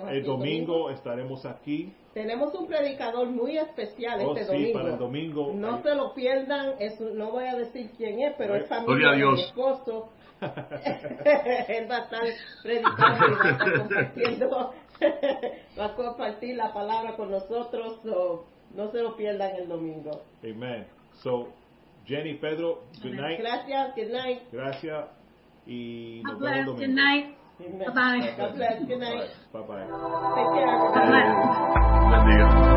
[0.09, 1.93] el domingo estaremos aquí.
[2.13, 4.73] Tenemos un predicador muy especial Oh, este sí, domingo.
[4.79, 5.51] para el domingo.
[5.53, 9.09] No Ahí- se lo pierdan, es, no voy a decir quién es, pero es familia
[9.09, 9.33] a de Dios.
[9.35, 10.09] mi esposo.
[10.41, 12.21] Él va a estar
[12.63, 14.73] predicando y va a estar compartiendo,
[15.79, 18.45] va a compartir la palabra con nosotros, so,
[18.75, 20.21] no se lo pierdan el domingo.
[20.43, 20.85] Amen.
[21.23, 21.47] So,
[22.05, 23.39] Jenny, Pedro, good night.
[23.39, 24.41] Gracias, good night.
[24.51, 25.05] Gracias
[25.65, 26.65] y God nos vemos el bless.
[26.65, 26.85] domingo.
[26.85, 27.37] Good night.
[27.59, 27.79] Amen.
[27.79, 28.35] Bye-bye.
[28.37, 29.29] God bless, good night.
[29.51, 29.87] Bye bye.
[30.35, 31.09] Take care, everybody.
[32.27, 32.76] bless.